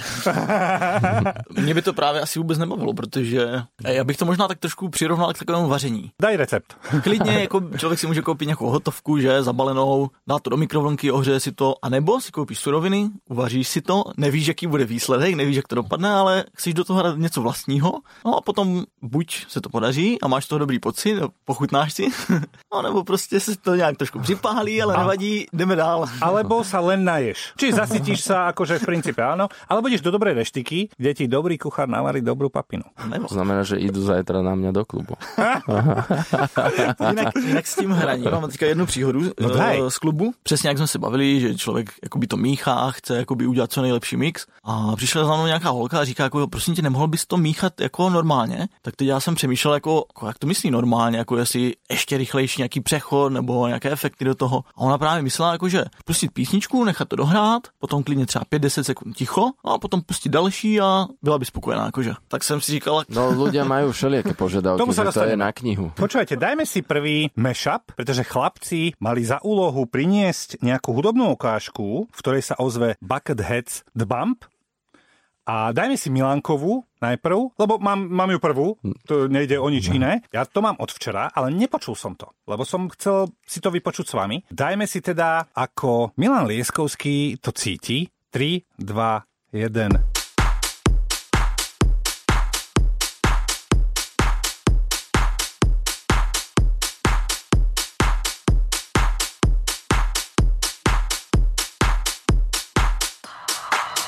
Mě 1.62 1.74
by 1.74 1.82
to 1.82 1.94
právě 1.94 2.22
asi 2.22 2.40
vůbec 2.40 2.58
nebavilo, 2.58 2.94
protože 2.94 3.62
já 3.88 4.04
bych 4.04 4.18
to 4.18 4.26
možná 4.26 4.48
tak 4.48 4.60
trošku 4.60 4.90
přirovnal 4.90 5.34
k 5.34 5.40
takovému 5.40 5.68
vaření. 5.68 6.12
Daj 6.22 6.38
recept. 6.38 6.78
Klidně 7.04 7.34
jako 7.40 7.62
člověk 7.78 8.00
si 8.00 8.08
může 8.08 8.22
koupit 8.22 8.46
nějakou 8.46 8.70
hotovku, 8.70 9.20
že 9.20 9.44
zabalenou 9.44 9.73
zelenou, 9.74 10.10
dá 10.28 10.40
to 10.40 10.50
do 10.50 10.58
mikrovlnky, 10.58 11.12
ohřeje 11.12 11.40
si 11.40 11.52
to, 11.52 11.76
anebo 11.82 12.22
si 12.22 12.32
koupíš 12.32 12.60
suroviny, 12.60 13.10
uvaříš 13.30 13.68
si 13.68 13.82
to, 13.82 14.04
nevíš, 14.18 14.48
jaký 14.48 14.68
bude 14.68 14.86
výsledek, 14.86 15.36
nevíš, 15.36 15.56
jak 15.56 15.68
to 15.68 15.76
dopadne, 15.76 16.14
ale 16.14 16.44
chceš 16.54 16.74
do 16.74 16.84
toho 16.84 17.04
dát 17.04 17.18
něco 17.18 17.42
vlastního, 17.42 17.92
no 18.26 18.38
a 18.38 18.42
potom 18.42 18.84
buď 19.02 19.46
se 19.48 19.62
to 19.62 19.70
podaří 19.70 20.22
a 20.22 20.28
máš 20.28 20.46
toho 20.46 20.60
dobrý 20.60 20.80
pocit, 20.80 21.20
pochutnáš 21.46 21.94
si, 21.94 22.08
no 22.74 22.82
nebo 22.82 23.04
prostě 23.04 23.40
se 23.40 23.58
to 23.58 23.76
nějak 23.76 23.98
trošku 23.98 24.20
připálí, 24.20 24.82
ale 24.82 24.98
nevadí, 24.98 25.46
jdeme 25.54 25.76
dál. 25.76 26.06
Alebo 26.22 26.64
sa 26.64 26.80
len 26.80 27.04
naješ. 27.04 27.54
Či 27.58 27.74
zasytíš 27.74 28.24
sa, 28.24 28.54
akože 28.54 28.80
v 28.80 28.86
princípe 28.86 29.20
áno, 29.20 29.52
alebo 29.68 29.88
ideš 29.88 30.02
do 30.02 30.12
dobrej 30.12 30.40
reštiky, 30.40 30.90
kde 30.98 31.12
ti 31.14 31.26
dobrý 31.28 31.58
kuchár 31.58 31.90
navarí 31.90 32.22
dobrú 32.22 32.50
papinu. 32.50 32.84
Nebo. 33.10 33.28
To 33.28 33.36
znamená, 33.36 33.64
že 33.64 33.80
idú 33.80 34.04
zajtra 34.04 34.40
na 34.40 34.56
mňa 34.56 34.72
do 34.72 34.84
klubu. 34.86 35.16
Jinak, 37.10 37.36
jinak 37.36 37.66
s 37.68 37.76
tím 37.76 37.92
hraním 37.92 38.32
mám 38.32 38.48
teďka 38.50 38.66
jednu 38.66 38.86
příhodu 38.86 39.20
No 39.40 39.50
no, 39.64 39.82
daj. 39.84 39.92
z 39.92 39.98
klubu. 39.98 40.34
Přesně 40.44 40.70
jak 40.70 40.78
jsme 40.78 40.88
se 40.88 41.00
bavili, 41.00 41.40
že 41.40 41.56
člověk 41.56 41.92
jakoby 42.04 42.28
to 42.28 42.38
míchá 42.38 42.74
a 42.74 42.92
chce 42.92 43.18
jakoby 43.18 43.48
udělat 43.48 43.72
co 43.72 43.82
nejlepší 43.82 44.18
mix. 44.18 44.46
A 44.64 44.96
přišla 44.96 45.26
za 45.26 45.36
mnou 45.36 45.46
nějaká 45.46 45.70
holka 45.70 46.00
a 46.00 46.06
říká, 46.06 46.24
jako, 46.24 46.48
prosím 46.48 46.76
tě, 46.76 46.82
nemohl 46.82 47.08
bys 47.08 47.26
to 47.26 47.38
míchat 47.38 47.82
jako 47.82 48.10
normálně? 48.10 48.68
Tak 48.82 48.96
teď 48.96 49.08
já 49.08 49.20
jsem 49.20 49.36
přemýšlel, 49.36 49.74
jako, 49.74 50.06
jako 50.16 50.28
jak 50.28 50.38
to 50.38 50.48
myslí 50.48 50.72
normálně, 50.72 51.18
jako 51.18 51.38
jestli 51.38 51.74
ještě 51.92 52.18
rychlejší 52.18 52.62
nějaký 52.62 52.82
přechod 52.82 53.34
nebo 53.34 53.68
nějaké 53.68 53.92
efekty 53.92 54.26
do 54.26 54.36
toho. 54.36 54.64
A 54.76 54.78
ona 54.78 54.98
právě 54.98 55.24
myslela, 55.24 55.52
jako, 55.52 55.70
že 55.70 55.86
pustit 56.06 56.32
písničku, 56.32 56.84
nechat 56.84 57.08
to 57.08 57.16
dohrát, 57.16 57.68
potom 57.80 58.04
klidně 58.04 58.26
třeba 58.26 58.46
5-10 58.52 58.84
sekund 58.84 59.16
ticho 59.16 59.52
a 59.66 59.78
potom 59.78 60.02
pustit 60.02 60.30
další 60.30 60.82
a 60.82 61.06
byla 61.22 61.40
by 61.40 61.46
spokojená. 61.46 61.86
Jakože. 61.86 62.14
Tak 62.28 62.44
jsem 62.44 62.62
si 62.62 62.72
říkal, 62.72 63.04
No 63.14 63.30
ľudia 63.30 63.62
majú 63.64 63.94
všelijaké 63.94 64.34
požiadavky, 64.34 64.82
Tomu 64.82 64.96
sa 64.96 65.06
že 65.06 65.14
to 65.14 65.30
je 65.30 65.38
na 65.38 65.52
knihu. 65.54 65.94
Počúvajte, 65.94 66.34
dajme 66.34 66.66
si 66.66 66.82
prvý 66.82 67.30
mashup, 67.38 67.94
pretože 67.94 68.26
chlapci 68.26 68.98
mali 68.98 69.22
za 69.22 69.44
úlohu 69.54 69.86
priniesť 69.86 70.66
nejakú 70.66 70.98
hudobnú 70.98 71.38
ukážku, 71.38 72.10
v 72.10 72.18
ktorej 72.18 72.42
sa 72.42 72.58
ozve 72.58 72.98
Bucketheads 73.06 73.86
The 73.94 74.10
Bump. 74.10 74.50
A 75.44 75.76
dajme 75.76 76.00
si 76.00 76.08
Milankovú 76.08 76.88
najprv, 77.04 77.60
lebo 77.60 77.76
mám, 77.76 78.00
mám 78.00 78.32
ju 78.32 78.40
prvú, 78.40 78.68
to 79.04 79.28
nejde 79.28 79.60
o 79.60 79.68
nič 79.68 79.92
iné. 79.92 80.24
Ja 80.32 80.48
to 80.48 80.64
mám 80.64 80.80
od 80.80 80.88
včera, 80.88 81.28
ale 81.36 81.52
nepočul 81.52 82.00
som 82.00 82.16
to, 82.16 82.32
lebo 82.48 82.64
som 82.64 82.88
chcel 82.96 83.28
si 83.44 83.60
to 83.60 83.68
vypočuť 83.68 84.08
s 84.08 84.16
vami. 84.16 84.40
Dajme 84.48 84.88
si 84.88 85.04
teda, 85.04 85.52
ako 85.52 86.16
Milan 86.16 86.48
Lieskovský 86.48 87.44
to 87.44 87.52
cíti. 87.52 88.08
3, 88.32 88.82
2, 88.82 89.54
1. 89.54 90.13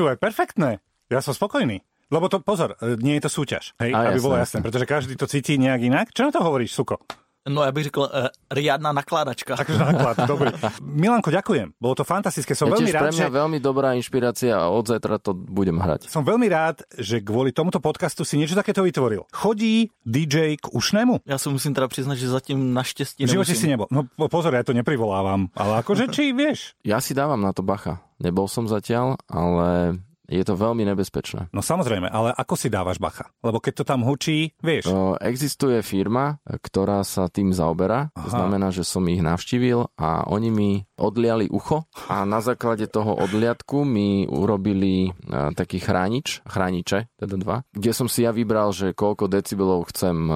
Počúvaj, 0.00 0.16
perfektné. 0.16 0.80
Ja 1.12 1.20
som 1.20 1.36
spokojný. 1.36 1.84
Lebo 2.08 2.32
to, 2.32 2.40
pozor, 2.40 2.72
e, 2.80 2.96
nie 3.04 3.20
je 3.20 3.28
to 3.28 3.36
súťaž, 3.36 3.76
hej, 3.84 3.92
A, 3.92 4.08
aby 4.08 4.16
jasné, 4.16 4.24
bolo 4.24 4.36
jasné. 4.40 4.44
jasné, 4.48 4.58
pretože 4.64 4.86
každý 4.88 5.12
to 5.12 5.28
cíti 5.28 5.60
nejak 5.60 5.80
inak. 5.84 6.06
Čo 6.16 6.24
na 6.24 6.32
to 6.32 6.40
hovoríš, 6.40 6.72
suko? 6.72 7.04
No 7.48 7.62
já 7.62 7.72
bych 7.72 7.84
řekl, 7.84 8.00
uh, 8.00 8.26
riadna 8.50 8.92
nakládačka. 8.92 9.56
Takže 9.56 9.78
náklad, 9.78 10.16
dobrý. 10.26 10.50
Milanko, 10.82 11.30
ďakujem. 11.30 11.72
Bolo 11.80 11.94
to 11.94 12.04
fantastické. 12.04 12.52
Som 12.54 12.68
Je 12.68 12.74
veľmi 12.76 12.90
rád, 12.92 13.02
pre 13.02 13.12
mňa 13.16 13.26
že... 13.28 13.32
veľmi 13.32 13.58
dobrá 13.60 13.88
inšpirácia 13.96 14.52
a 14.58 14.68
od 14.68 14.84
zajtra 14.86 15.18
to 15.18 15.32
budem 15.32 15.78
hrať. 15.78 16.10
Som 16.12 16.24
veľmi 16.26 16.46
rád, 16.50 16.82
že 16.98 17.24
kvôli 17.24 17.52
tomuto 17.54 17.80
podcastu 17.80 18.24
si 18.28 18.36
niečo 18.36 18.52
takéto 18.58 18.82
vytvoril. 18.84 19.24
Chodí 19.32 19.88
DJ 20.04 20.60
k 20.60 20.68
ušnému? 20.74 21.24
Já 21.26 21.38
se 21.38 21.48
musím 21.48 21.74
teda 21.74 21.88
přiznat, 21.88 22.14
že 22.14 22.28
zatím 22.28 22.74
naštěstí 22.74 23.24
V 23.24 23.30
živote 23.30 23.52
nemusím. 23.52 23.62
si 23.62 23.70
nebol. 23.70 23.86
No 23.90 24.02
po- 24.16 24.28
pozor, 24.28 24.54
ja 24.54 24.64
to 24.64 24.72
neprivolávam. 24.76 25.48
Ale 25.56 25.80
akože 25.80 26.08
či 26.14 26.32
vieš? 26.36 26.74
Ja 26.84 27.00
si 27.00 27.14
dávam 27.14 27.40
na 27.40 27.52
to 27.56 27.62
bacha. 27.62 28.02
Nebol 28.20 28.48
som 28.48 28.68
zatiaľ, 28.68 29.16
ale 29.32 29.96
je 30.30 30.44
to 30.46 30.54
veľmi 30.54 30.86
nebezpečné. 30.86 31.50
No 31.50 31.60
samozrejme, 31.60 32.06
ale 32.06 32.30
ako 32.30 32.54
si 32.54 32.70
dávaš 32.70 33.02
bacha? 33.02 33.26
Lebo 33.42 33.58
keď 33.58 33.82
to 33.82 33.84
tam 33.84 34.06
hučí, 34.06 34.54
vieš. 34.62 34.86
O, 34.86 35.18
Existuje 35.18 35.82
firma, 35.82 36.38
ktorá 36.46 37.02
sa 37.02 37.26
tým 37.26 37.50
zaoberá. 37.50 38.14
To 38.14 38.30
znamená, 38.30 38.70
že 38.70 38.86
som 38.86 39.02
ich 39.10 39.18
navštívil 39.18 39.90
a 39.98 40.30
oni 40.30 40.48
mi 40.54 40.70
odliali 41.00 41.48
ucho. 41.48 41.88
A 42.12 42.28
na 42.28 42.44
základe 42.44 42.84
toho 42.84 43.16
odliadku 43.16 43.88
mi 43.88 44.28
urobili 44.28 45.08
taký 45.56 45.80
chránič, 45.80 46.44
chrániče, 46.44 47.08
teda 47.16 47.36
dva, 47.40 47.56
kde 47.72 47.90
som 47.96 48.04
si 48.04 48.28
ja 48.28 48.36
vybral, 48.36 48.76
že 48.76 48.92
koľko 48.92 49.32
decibelov 49.32 49.88
chcem 49.88 50.28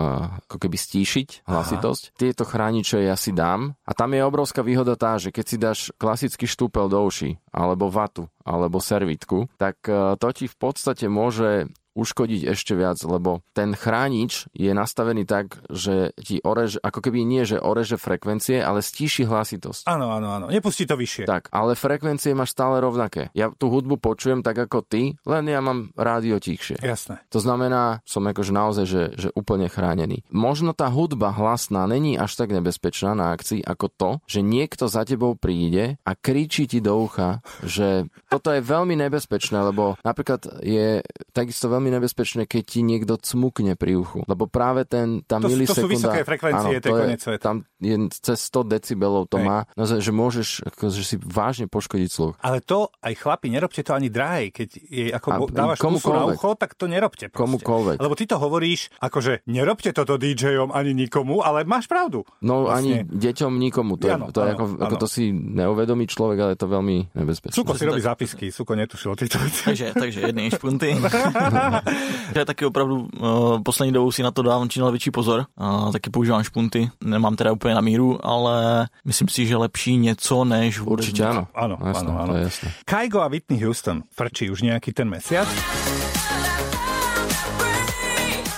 ako 0.48 0.56
keby 0.56 0.80
stíšiť 0.80 1.44
hlasitosť. 1.44 2.16
Tieto 2.16 2.48
chrániče 2.48 3.04
ja 3.04 3.20
si 3.20 3.36
dám. 3.36 3.76
A 3.84 3.92
tam 3.92 4.16
je 4.16 4.24
obrovská 4.24 4.64
výhoda 4.64 4.96
tá, 4.96 5.20
že 5.20 5.28
keď 5.28 5.44
si 5.44 5.56
dáš 5.60 5.78
klasický 6.00 6.48
štúpel 6.48 6.88
do 6.88 7.04
uší 7.04 7.36
alebo 7.52 7.92
vatu 7.92 8.32
alebo 8.40 8.80
servitku, 8.80 9.52
tak 9.60 9.84
to 10.16 10.28
ti 10.32 10.48
v 10.48 10.56
podstate 10.56 11.04
môže 11.12 11.68
uškodiť 11.94 12.50
ešte 12.50 12.74
viac, 12.74 12.98
lebo 13.06 13.40
ten 13.54 13.72
chránič 13.74 14.50
je 14.52 14.70
nastavený 14.74 15.24
tak, 15.24 15.62
že 15.70 16.12
ti 16.18 16.42
oreže, 16.42 16.82
ako 16.82 17.00
keby 17.00 17.22
nie, 17.22 17.46
že 17.46 17.62
oreže 17.62 17.96
frekvencie, 17.96 18.60
ale 18.60 18.82
stíši 18.82 19.24
hlasitosť. 19.26 19.86
Áno, 19.86 20.10
áno, 20.10 20.28
áno. 20.34 20.46
Nepustí 20.50 20.84
to 20.84 20.98
vyššie. 20.98 21.24
Tak, 21.24 21.50
ale 21.54 21.78
frekvencie 21.78 22.34
máš 22.34 22.52
stále 22.52 22.82
rovnaké. 22.82 23.30
Ja 23.32 23.50
tú 23.54 23.70
hudbu 23.70 23.98
počujem 23.98 24.42
tak 24.42 24.58
ako 24.58 24.84
ty, 24.84 25.14
len 25.24 25.44
ja 25.48 25.62
mám 25.64 25.94
rádio 25.94 26.38
tichšie. 26.38 26.82
Jasné. 26.82 27.22
To 27.30 27.38
znamená, 27.38 28.02
som 28.04 28.26
akože 28.26 28.52
naozaj, 28.52 28.86
že, 28.86 29.02
že 29.16 29.28
úplne 29.38 29.70
chránený. 29.70 30.26
Možno 30.30 30.74
tá 30.76 30.90
hudba 30.90 31.32
hlasná 31.32 31.86
není 31.88 32.18
až 32.18 32.36
tak 32.36 32.52
nebezpečná 32.52 33.16
na 33.16 33.32
akcii 33.32 33.64
ako 33.64 33.86
to, 33.94 34.10
že 34.28 34.40
niekto 34.44 34.86
za 34.90 35.06
tebou 35.06 35.34
príde 35.34 35.96
a 36.04 36.12
kričí 36.12 36.68
ti 36.68 36.84
do 36.84 36.98
ucha, 37.00 37.40
že 37.64 38.06
toto 38.28 38.52
je 38.52 38.60
veľmi 38.60 38.94
nebezpečné, 38.98 39.58
lebo 39.60 39.96
napríklad 40.04 40.60
je 40.60 41.00
takisto 41.32 41.70
veľmi 41.72 41.83
nebezpečné, 41.88 42.44
keď 42.44 42.62
ti 42.62 42.80
niekto 42.80 43.16
cmukne 43.16 43.74
pri 43.74 43.96
uchu. 43.96 44.22
Lebo 44.24 44.44
práve 44.44 44.84
ten, 44.84 45.20
tá 45.20 45.36
To, 45.36 45.46
sú- 45.46 45.58
to 45.62 45.74
sú 45.74 45.86
vysoké 45.86 46.22
frekvencie, 46.22 46.78
to 46.78 46.88
je 46.88 46.94
koniec 46.94 47.20
sveta. 47.20 47.42
Tam 47.42 47.56
je 47.78 47.94
cez 48.14 48.38
100 48.46 48.64
decibelov 48.70 49.26
to 49.26 49.36
Hej. 49.36 49.44
má, 49.44 49.58
naozaj, 49.72 49.98
že 49.98 50.10
môžeš 50.10 50.48
akože 50.66 51.02
si 51.02 51.16
vážne 51.18 51.66
poškodiť 51.66 52.08
sluch. 52.08 52.34
Ale 52.38 52.60
to 52.60 52.88
aj 52.98 53.12
chlapi, 53.14 53.48
nerobte 53.48 53.80
to 53.80 53.92
ani 53.92 54.08
drahej. 54.08 54.46
Keď 54.50 54.68
je, 54.78 55.04
ako 55.10 55.28
A 55.28 55.36
dávaš 55.46 55.78
pusu 55.78 56.08
na 56.08 56.24
ucho, 56.26 56.54
tak 56.54 56.72
to 56.72 56.86
nerobte. 56.86 57.26
proste. 57.26 57.36
Komukoľvek. 57.36 57.96
Lebo 57.98 58.14
ty 58.14 58.24
to 58.24 58.36
hovoríš, 58.36 58.88
akože 58.98 59.44
nerobte 59.46 59.90
toto 59.90 60.14
DJom 60.14 60.70
ani 60.70 60.92
nikomu, 60.92 61.40
ale 61.40 61.62
máš 61.62 61.84
pravdu. 61.84 62.22
No 62.40 62.64
Vlastne. 62.64 63.04
ani 63.04 63.10
deťom 63.10 63.52
nikomu. 63.54 63.96
To, 63.96 64.06
je, 64.06 64.12
Áno, 64.12 64.26
to 64.28 64.38
je 64.38 64.46
áno, 64.46 64.54
ako, 64.54 64.64
ako 64.78 64.86
áno. 64.90 65.00
to 65.00 65.06
si 65.06 65.24
neuvedomí 65.30 66.04
človek, 66.04 66.38
ale 66.38 66.50
je 66.52 66.60
to 66.60 66.68
veľmi 66.68 66.96
nebezpečné. 67.12 67.54
Suko 67.54 67.72
si 67.72 67.80
tak- 67.80 67.90
robí 67.90 68.00
zápisky, 68.00 68.44
Suko 68.48 68.72
netušil 68.74 69.08
o 69.08 69.16
týchto. 69.16 69.36
Takže, 69.64 69.92
takže 69.92 70.20
jedny 70.24 70.48
špunty. 70.48 70.94
Já 72.34 72.44
taky 72.44 72.64
opravdu 72.66 73.08
uh, 73.20 73.62
poslední 73.62 73.92
dobou 73.92 74.12
si 74.12 74.22
na 74.22 74.30
to 74.30 74.42
dávám 74.42 74.68
čím 74.68 74.90
větší 74.90 75.10
pozor. 75.10 75.46
Uh, 75.60 75.92
taky 75.92 76.10
používám 76.10 76.42
špunty. 76.42 76.90
Nemám 77.04 77.36
teda 77.36 77.52
úplně 77.52 77.74
na 77.74 77.80
míru, 77.80 78.26
ale 78.26 78.86
myslím 79.04 79.28
si, 79.28 79.46
že 79.46 79.56
lepší 79.56 79.96
něco 79.96 80.44
než 80.44 80.78
vůbec 80.78 81.06
nic. 81.06 81.20
áno. 81.20 81.46
Áno, 81.54 81.76
jasné, 81.80 82.10
je 82.34 82.42
jasné. 82.42 82.68
Kaigo 82.84 83.20
a 83.20 83.28
Whitney 83.28 83.58
Houston 83.60 84.02
frčí 84.12 84.50
už 84.50 84.62
nejaký 84.62 84.92
ten 84.92 85.08
mesiac. 85.08 85.48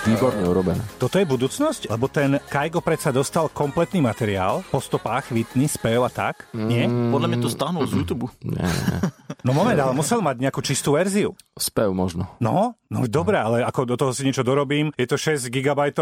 Výborne 0.06 0.46
urobené. 0.46 0.78
Toto 1.02 1.18
je 1.18 1.26
budúcnosť? 1.26 1.90
Lebo 1.90 2.06
ten 2.06 2.38
Kaigo 2.46 2.78
predsa 2.78 3.10
dostal 3.10 3.50
kompletný 3.50 3.98
materiál 3.98 4.62
po 4.70 4.78
stopách 4.78 5.34
Whitney, 5.34 5.66
spev 5.66 6.06
a 6.06 6.10
tak. 6.14 6.46
Nie? 6.54 6.86
Podle 6.86 7.26
mě 7.28 7.42
to 7.42 7.50
stáhnul 7.50 7.86
z 7.90 7.92
YouTube. 7.92 8.30
Nie, 8.44 8.62
nie, 8.62 8.84
nie. 8.86 9.00
No 9.42 9.50
moment, 9.54 9.78
ale 9.78 9.94
musel 9.94 10.22
mať 10.22 10.42
nejakú 10.42 10.62
čistú 10.62 10.94
verziu. 10.94 11.34
Spev 11.58 11.90
možno. 11.94 12.30
No, 12.38 12.78
no 12.90 12.98
dobre, 13.06 13.38
ale 13.38 13.62
ako 13.62 13.86
do 13.86 13.96
toho 13.98 14.10
si 14.14 14.26
niečo 14.26 14.42
dorobím, 14.46 14.90
je 14.98 15.06
to 15.06 15.18
6 15.18 15.50
GB 15.50 15.94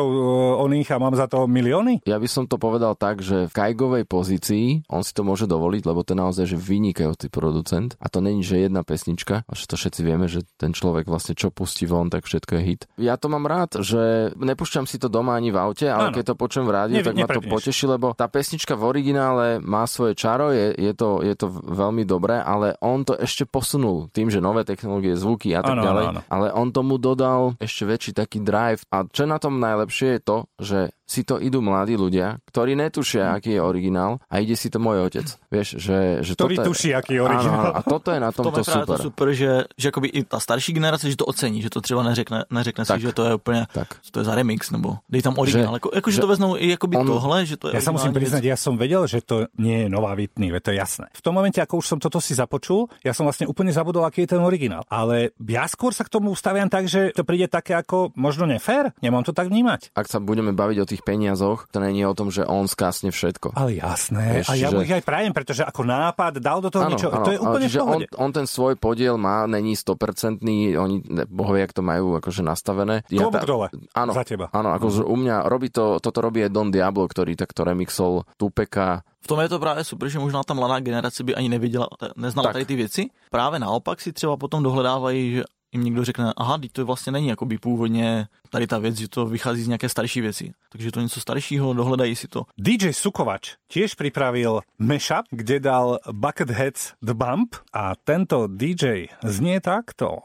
oných 0.60 0.88
a 0.92 1.00
mám 1.00 1.16
za 1.16 1.28
to 1.28 1.44
milióny? 1.48 2.04
Ja 2.08 2.16
by 2.20 2.28
som 2.28 2.44
to 2.48 2.56
povedal 2.56 2.96
tak, 2.96 3.20
že 3.24 3.48
v 3.48 3.56
Kajgovej 3.56 4.04
pozícii 4.08 4.88
on 4.88 5.04
si 5.04 5.12
to 5.12 5.24
môže 5.24 5.48
dovoliť, 5.48 5.82
lebo 5.84 6.00
to 6.04 6.12
je 6.12 6.20
naozaj 6.20 6.44
že 6.44 6.56
vynikajúci 6.60 7.28
producent 7.28 7.96
a 8.00 8.08
to 8.08 8.24
není, 8.24 8.40
že 8.40 8.64
jedna 8.64 8.80
pesnička, 8.80 9.44
a 9.44 9.52
že 9.52 9.64
to 9.68 9.76
všetci 9.76 10.00
vieme, 10.04 10.24
že 10.28 10.44
ten 10.56 10.72
človek 10.72 11.08
vlastne 11.08 11.36
čo 11.36 11.52
pustí 11.52 11.84
von, 11.84 12.08
tak 12.08 12.24
všetko 12.24 12.52
je 12.60 12.62
hit. 12.64 12.82
Ja 12.96 13.20
to 13.20 13.28
mám 13.28 13.44
rád, 13.44 13.80
že 13.84 13.93
nepúšťam 14.34 14.84
si 14.84 14.96
to 14.96 15.06
doma 15.06 15.34
ani 15.34 15.50
v 15.50 15.58
aute, 15.58 15.86
ale 15.86 16.10
Áno. 16.10 16.14
keď 16.14 16.24
to 16.30 16.34
počujem 16.34 16.66
v 16.66 16.72
rádiu, 16.72 16.96
Ne- 16.98 17.06
tak 17.06 17.14
ma 17.14 17.26
to 17.26 17.42
poteší, 17.42 17.84
lebo 17.86 18.12
tá 18.12 18.26
pesnička 18.26 18.74
v 18.74 18.82
originále 18.84 19.46
má 19.58 19.84
svoje 19.84 20.14
čaro, 20.14 20.50
je, 20.50 20.74
je, 20.74 20.92
to, 20.92 21.20
je 21.20 21.34
to 21.34 21.46
veľmi 21.50 22.02
dobré, 22.02 22.38
ale 22.38 22.74
on 22.78 23.02
to 23.02 23.14
ešte 23.14 23.44
posunul 23.44 24.08
tým, 24.10 24.28
že 24.28 24.38
nové 24.38 24.62
technológie, 24.62 25.14
zvuky 25.14 25.52
a 25.52 25.62
tak 25.62 25.76
Áno, 25.76 25.82
ďalej, 25.82 26.04
áno, 26.06 26.20
áno. 26.20 26.30
ale 26.30 26.46
on 26.52 26.68
tomu 26.70 26.96
dodal 26.96 27.54
ešte 27.58 27.84
väčší 27.84 28.10
taký 28.12 28.38
drive 28.40 28.82
a 28.88 29.04
čo 29.06 29.24
na 29.24 29.38
tom 29.38 29.58
najlepšie 29.58 30.18
je 30.18 30.20
to, 30.20 30.36
že 30.58 30.78
si 31.04 31.20
to 31.22 31.36
idú 31.36 31.60
mladí 31.60 31.94
ľudia, 31.94 32.40
ktorí 32.48 32.72
netušia, 32.74 33.36
aký 33.36 33.56
je 33.56 33.60
originál 33.60 34.18
a 34.26 34.40
ide 34.40 34.56
si 34.56 34.72
to 34.72 34.80
môj 34.80 35.04
otec. 35.04 35.26
Vieš, 35.52 35.68
že, 35.76 35.98
že 36.24 36.32
Ktorý 36.32 36.56
toto 36.56 36.64
je... 36.64 36.68
tuší, 36.72 36.90
aký 36.96 37.12
je 37.16 37.22
originál. 37.22 37.64
Áno, 37.70 37.76
a 37.76 37.80
toto 37.84 38.08
je 38.08 38.20
na 38.20 38.30
To 38.32 38.40
tomto 38.42 38.60
je 38.60 38.64
právě 38.64 38.84
super. 38.84 38.96
to 38.96 39.02
super, 39.02 39.26
že, 39.32 39.50
že 39.76 39.86
jakoby 39.88 40.08
i 40.08 40.20
ta 40.24 40.40
starší 40.40 40.72
generace, 40.72 41.04
že 41.10 41.16
to 41.16 41.28
ocení, 41.28 41.62
že 41.62 41.70
to 41.70 41.80
třeba 41.80 42.02
neřekne, 42.02 42.44
neřekne 42.50 42.84
Tak. 42.84 42.96
si, 43.00 43.06
že 43.06 43.12
to 43.12 43.22
je 43.24 43.32
úplně, 43.34 43.66
Tak. 43.72 43.88
to 44.10 44.16
je 44.20 44.24
za 44.24 44.34
remix, 44.34 44.70
nebo 44.70 44.96
dej 45.12 45.22
tam 45.22 45.34
originál. 45.38 45.74
Že- 45.74 45.76
Jako, 45.76 45.90
jako, 45.94 46.10
že, 46.10 46.14
že 46.14 46.20
to 46.20 46.26
veznou 46.26 46.56
i 46.56 46.68
jakoby 46.68 46.96
on- 46.96 47.06
tohle, 47.06 47.46
že 47.46 47.56
to 47.56 47.68
je 47.68 47.74
Ja 47.76 47.80
sa 47.84 47.92
musím 47.92 48.12
priznať, 48.14 48.42
ja 48.46 48.56
som 48.56 48.78
vedel, 48.78 49.04
že 49.10 49.20
to 49.20 49.50
nie 49.58 49.84
je 49.84 49.88
nová 49.92 50.14
Whitney, 50.16 50.48
to 50.62 50.70
je 50.72 50.76
jasné. 50.80 51.06
V 51.12 51.20
tom 51.22 51.34
momente, 51.34 51.60
ako 51.60 51.82
už 51.82 51.86
som 51.86 51.98
toto 52.00 52.16
si 52.22 52.32
započul, 52.34 52.88
ja 53.04 53.12
som 53.12 53.26
vlastne 53.28 53.44
úplne 53.44 53.74
zabudol, 53.74 54.06
aký 54.06 54.24
je 54.24 54.38
ten 54.38 54.42
originál. 54.42 54.86
Ale 54.88 55.34
ja 55.42 55.66
skôr 55.68 55.92
sa 55.92 56.06
k 56.06 56.12
tomu 56.14 56.30
ustaviam 56.32 56.70
tak, 56.70 56.86
že 56.88 57.12
to 57.12 57.26
príde 57.26 57.50
také 57.50 57.74
ako 57.76 58.14
možno 58.16 58.46
nefér. 58.46 58.94
Nemám 59.02 59.26
to 59.26 59.34
tak 59.36 59.50
vnímať. 59.50 59.92
Ak 59.98 60.06
sa 60.08 60.22
budeme 60.22 60.54
baviť 60.54 60.76
o 60.80 60.86
tých 60.86 60.93
peniazoch, 61.02 61.66
to 61.72 61.82
nie 61.82 62.04
je 62.04 62.06
o 62.06 62.14
tom, 62.14 62.28
že 62.30 62.46
on 62.46 62.70
skásne 62.70 63.10
všetko. 63.10 63.56
Ale 63.58 63.74
jasné. 63.74 64.44
Vieš, 64.44 64.46
a 64.50 64.54
ja 64.54 64.68
mu 64.70 64.86
ich 64.86 64.94
aj 64.94 65.02
prajem, 65.02 65.32
pretože 65.34 65.66
ako 65.66 65.82
nápad 65.82 66.38
dal 66.38 66.62
do 66.62 66.70
toho 66.70 66.86
niečo. 66.86 67.10
to 67.10 67.32
je 67.34 67.40
úplne 67.40 67.66
čiže 67.66 67.82
on, 67.82 68.00
on 68.20 68.30
ten 68.30 68.46
svoj 68.46 68.78
podiel 68.78 69.18
má, 69.18 69.48
není 69.48 69.74
100%, 69.74 70.44
oni, 70.78 70.96
bohovia, 71.26 71.66
jak 71.66 71.74
to 71.74 71.82
majú 71.82 72.20
akože 72.20 72.44
nastavené. 72.44 73.02
Klobúk 73.08 73.48
dole 73.48 73.66
áno, 73.96 74.12
za 74.12 74.22
teba. 74.22 74.52
Áno, 74.52 74.70
akože 74.76 75.02
u 75.02 75.16
mňa 75.16 75.48
robí 75.48 75.72
to, 75.72 75.98
toto 75.98 76.18
robí 76.20 76.44
aj 76.44 76.52
Don 76.52 76.68
Diablo, 76.68 77.08
ktorý 77.08 77.34
takto 77.34 77.64
remixol 77.64 78.28
Tupeka. 78.36 79.02
V 79.24 79.26
tom 79.26 79.40
je 79.40 79.48
to 79.48 79.58
právě 79.58 79.84
super, 79.84 80.08
že 80.08 80.18
možná 80.18 80.44
ta 80.44 80.54
mladá 80.54 80.80
generace 80.84 81.24
by 81.24 81.34
ani 81.34 81.48
nevěděla, 81.48 81.88
neznala 82.16 82.48
Tak. 82.48 82.52
tady 82.52 82.64
ty 82.64 82.76
věci. 82.76 83.02
Právě 83.30 83.58
naopak 83.58 84.00
si 84.00 84.12
třeba 84.12 84.36
potom 84.36 84.62
dohledávají, 84.62 85.34
že 85.34 85.42
jim 85.74 85.84
někdo 85.84 86.04
řekne, 86.04 86.32
aha, 86.36 86.58
teď 86.58 86.72
to 86.72 86.86
vlastně 86.86 87.12
není 87.12 87.28
jakoby 87.28 87.58
původně 87.58 88.26
tady 88.50 88.66
ta 88.66 88.78
věc, 88.78 88.98
že 88.98 89.08
to 89.08 89.26
vychází 89.26 89.62
z 89.62 89.68
nějaké 89.68 89.88
starší 89.88 90.20
věci. 90.20 90.52
Takže 90.68 90.92
to 90.92 91.00
něco 91.00 91.20
staršího, 91.20 91.74
dohledají 91.74 92.16
si 92.16 92.28
to. 92.28 92.42
DJ 92.58 92.92
Sukovač 92.92 93.54
tiež 93.68 93.94
pripravil 93.94 94.60
mashup, 94.78 95.26
kde 95.30 95.60
dal 95.60 95.98
Bucketheads 96.12 96.92
The 97.02 97.14
Bump 97.14 97.54
a 97.72 97.92
tento 98.04 98.46
DJ 98.46 99.06
znie 99.24 99.60
takto. 99.60 100.18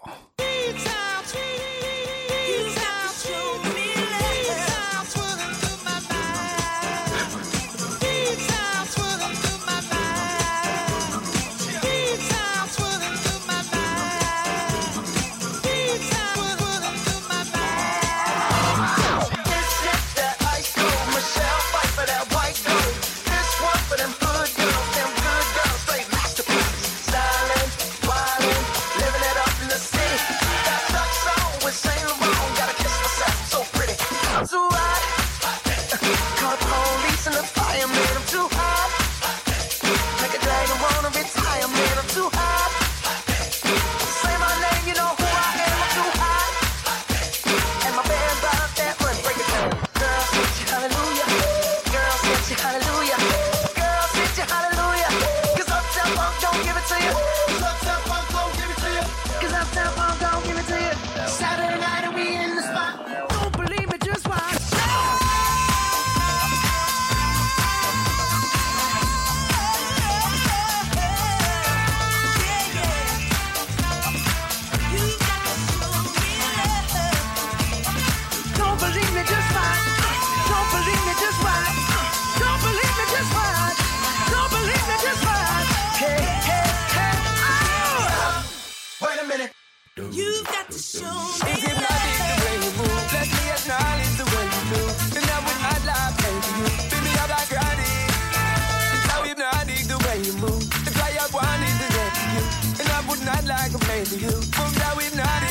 The 36.50 36.56
police 36.56 37.28
and 37.28 37.36
the 37.36 37.44
fire 37.44 37.88
made 37.88 38.10
him 38.10 38.24
too 38.26 38.48
hot. 38.58 38.99
crazy 104.00 104.26
you. 104.26 104.32
Hope 104.56 104.96
we're 104.96 105.16
not 105.18 105.49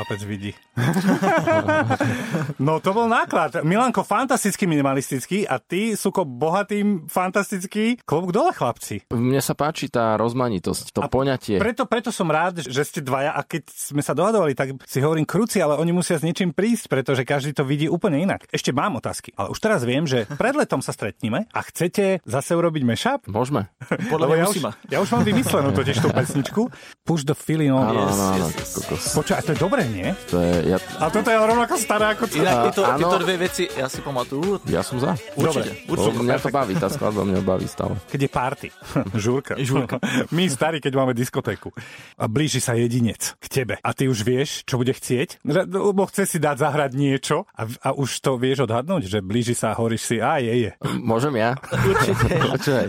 chlapec 0.00 0.24
vidí. 0.24 0.56
no 2.66 2.80
to 2.80 2.96
bol 2.96 3.04
náklad. 3.04 3.60
Milanko 3.60 4.00
fantasticky 4.00 4.64
minimalistický 4.64 5.44
a 5.44 5.60
ty, 5.60 5.92
Suko, 5.92 6.24
bohatým 6.24 7.04
fantastický. 7.04 8.00
Klobúk 8.08 8.32
dole, 8.32 8.56
chlapci. 8.56 9.04
Mne 9.12 9.44
sa 9.44 9.52
páči 9.52 9.92
tá 9.92 10.16
rozmanitosť, 10.16 10.96
to 10.96 11.04
A 11.04 11.12
poňatie. 11.12 11.60
Preto, 11.60 11.84
preto 11.84 12.08
som 12.08 12.32
rád, 12.32 12.64
že 12.64 12.80
ste 12.80 13.04
dvaja 13.04 13.36
a 13.36 13.44
keď 13.44 13.68
sme 13.68 14.00
sa 14.00 14.16
dohadovali, 14.16 14.56
tak 14.56 14.72
si 14.88 15.04
hovorím 15.04 15.28
kruci, 15.28 15.60
ale 15.60 15.76
oni 15.76 15.92
musia 15.92 16.16
s 16.16 16.24
niečím 16.24 16.56
prísť, 16.56 16.88
pretože 16.88 17.28
každý 17.28 17.52
to 17.52 17.68
vidí 17.68 17.84
úplne 17.84 18.24
inak. 18.24 18.48
Ešte 18.48 18.72
mám 18.72 18.96
otázky, 18.96 19.36
ale 19.36 19.52
už 19.52 19.60
teraz 19.60 19.84
viem, 19.84 20.08
že 20.08 20.24
pred 20.40 20.56
letom 20.56 20.80
sa 20.80 20.96
stretneme 20.96 21.44
a 21.52 21.60
chcete 21.60 22.24
zase 22.24 22.56
urobiť 22.56 22.88
mashup? 22.88 23.20
Môžeme. 23.28 23.68
Podľa 24.08 24.26
mňa 24.32 24.38
ja 24.40 24.46
už, 24.48 24.56
ja 24.88 24.98
už 25.04 25.08
mám 25.12 25.28
vymyslenú 25.28 25.76
totiž 25.76 26.00
tú 26.00 26.08
pesničku. 26.08 26.62
Push 27.04 27.28
the 27.28 27.36
feeling 27.36 27.76
on. 27.76 27.84
Áno, 27.84 27.98
Yes. 28.00 28.16
áno, 28.16 28.46
yes, 28.48 28.56
yes. 28.56 28.70
kokos. 28.80 29.02
Počuj, 29.12 29.34
a 29.36 29.42
to 29.44 29.50
je 29.52 29.58
dobré, 29.60 29.82
nie? 29.90 30.08
To 30.30 30.38
je, 30.40 30.54
ja, 30.70 30.78
A 30.98 31.10
toto 31.10 31.28
je 31.30 31.36
rovnako 31.36 31.74
staré 31.76 32.14
ako 32.14 32.24
to. 32.26 32.38
Inak 32.38 32.56
A, 32.56 32.62
tyto, 32.70 32.82
áno. 32.86 32.98
tyto 32.98 33.18
dvě 33.18 33.36
věci, 33.36 33.62
já 33.76 33.88
si 33.88 34.00
pamatuju. 34.00 34.60
ja 34.70 34.82
som 34.82 35.00
za. 35.00 35.16
Určitě, 35.34 35.70
To, 35.86 35.92
určitě. 35.92 36.18
mňa 36.22 36.36
to 36.38 36.48
baví, 36.48 36.74
tá 36.78 36.88
skladba 36.88 37.24
mňa 37.24 37.40
baví 37.42 37.66
stále. 37.68 37.96
Keď 38.10 38.20
je 38.22 38.30
party. 38.30 38.68
Žúrka. 39.24 39.54
Žúrka. 39.58 39.98
My 40.36 40.46
starí, 40.50 40.80
keď 40.80 40.92
máme 40.94 41.12
diskotéku. 41.14 41.74
A 42.18 42.24
blíži 42.30 42.60
sa 42.62 42.72
jedinec 42.78 43.34
k 43.42 43.46
tebe. 43.50 43.74
A 43.82 43.90
ty 43.92 44.06
už 44.06 44.22
vieš, 44.22 44.62
čo 44.64 44.78
bude 44.78 44.94
chcieť? 44.94 45.42
Lebo 45.44 46.06
chce 46.06 46.26
si 46.26 46.38
dať 46.38 46.56
zahrať 46.62 46.90
niečo 46.94 47.44
a, 47.56 47.62
a 47.66 47.88
už 47.96 48.22
to 48.22 48.38
vieš 48.38 48.64
odhadnúť, 48.70 49.08
že 49.08 49.18
blíži 49.20 49.52
sa 49.56 49.72
a 49.72 49.78
hovoríš 49.78 50.02
si, 50.04 50.16
a 50.20 50.38
je, 50.38 50.68
je. 50.68 50.70
Môžem 51.00 51.34
ja? 51.36 51.56
Počkaj. 52.52 52.86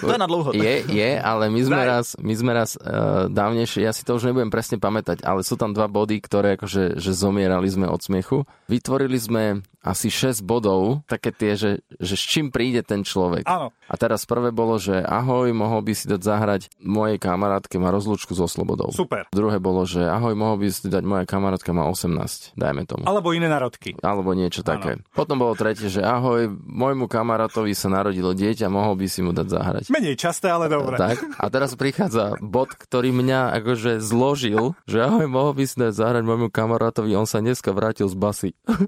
To 0.00 0.14
je 0.14 0.20
na 0.20 0.28
dlouho. 0.28 0.50
Je, 0.56 0.74
je, 0.88 1.10
ale 1.20 1.52
my 1.52 1.60
sme 1.60 1.80
Daj. 1.82 1.88
raz, 1.88 2.06
my 2.16 2.34
sme 2.34 2.52
raz 2.56 2.70
uh, 2.78 3.28
dávnejšie, 3.28 3.84
ja 3.84 3.92
si 3.92 4.06
to 4.06 4.16
už 4.16 4.32
nebudem 4.32 4.48
presne 4.48 4.80
pamätať, 4.80 5.20
ale 5.26 5.44
sú 5.44 5.60
tam 5.60 5.76
dva 5.76 5.90
body, 5.90 6.22
ktoré 6.24 6.56
akože 6.56 6.96
že 6.96 7.10
zomierali 7.12 7.68
sme 7.68 7.86
od 7.88 8.00
smiechu. 8.00 8.48
Vytvorili 8.68 9.18
sme 9.20 9.42
asi 9.82 10.08
6 10.14 10.46
bodov, 10.46 11.02
také 11.10 11.34
tie, 11.34 11.58
že, 11.58 11.70
že 11.98 12.14
s 12.14 12.22
čím 12.22 12.54
príde 12.54 12.86
ten 12.86 13.02
človek. 13.02 13.42
Áno. 13.50 13.74
A 13.90 13.94
teraz 13.98 14.22
prvé 14.30 14.54
bolo, 14.54 14.78
že 14.78 15.02
ahoj, 15.02 15.50
mohol 15.50 15.82
by 15.82 15.92
si 15.92 16.06
dať 16.06 16.22
zahrať 16.22 16.62
mojej 16.78 17.18
kamarátke 17.18 17.82
má 17.82 17.90
rozlúčku 17.90 18.30
so 18.38 18.46
slobodou. 18.46 18.94
Super. 18.94 19.26
Druhé 19.34 19.58
bolo, 19.58 19.82
že 19.82 20.06
ahoj, 20.06 20.38
mohol 20.38 20.62
by 20.62 20.70
si 20.70 20.86
dať 20.86 21.02
moja 21.02 21.26
kamarátka 21.26 21.74
má 21.74 21.90
18, 21.90 22.54
dajme 22.54 22.86
tomu. 22.86 23.02
Alebo 23.10 23.34
iné 23.34 23.50
národky. 23.50 23.98
Alebo 23.98 24.30
niečo 24.38 24.62
také. 24.62 25.02
Potom 25.10 25.42
bolo 25.42 25.58
tretie, 25.58 25.90
že 25.90 26.00
ahoj, 26.00 26.46
môjmu 26.62 27.10
kamarátovi 27.10 27.74
sa 27.74 27.90
narodilo 27.90 28.30
dieťa, 28.32 28.70
mohol 28.70 28.94
by 28.94 29.06
si 29.10 29.20
mu 29.26 29.34
dať 29.34 29.50
zahrať. 29.50 29.81
Menej 29.88 30.14
časté, 30.14 30.46
ale 30.46 30.68
dobre. 30.68 30.94
Tak, 30.94 31.18
a 31.34 31.46
teraz 31.48 31.72
prichádza 31.74 32.36
bod, 32.38 32.70
ktorý 32.70 33.10
mňa 33.10 33.58
akože 33.58 33.98
zložil, 33.98 34.76
že 34.84 35.00
ahoj, 35.00 35.26
mohol 35.26 35.56
by 35.56 35.64
si 35.64 35.74
dať 35.74 35.92
zahrať 35.94 36.22
môjmu 36.22 36.48
kamarátovi, 36.48 37.16
on 37.16 37.24
sa 37.24 37.40
dneska 37.40 37.72
vrátil 37.72 38.06
z 38.06 38.14
basy. 38.14 38.50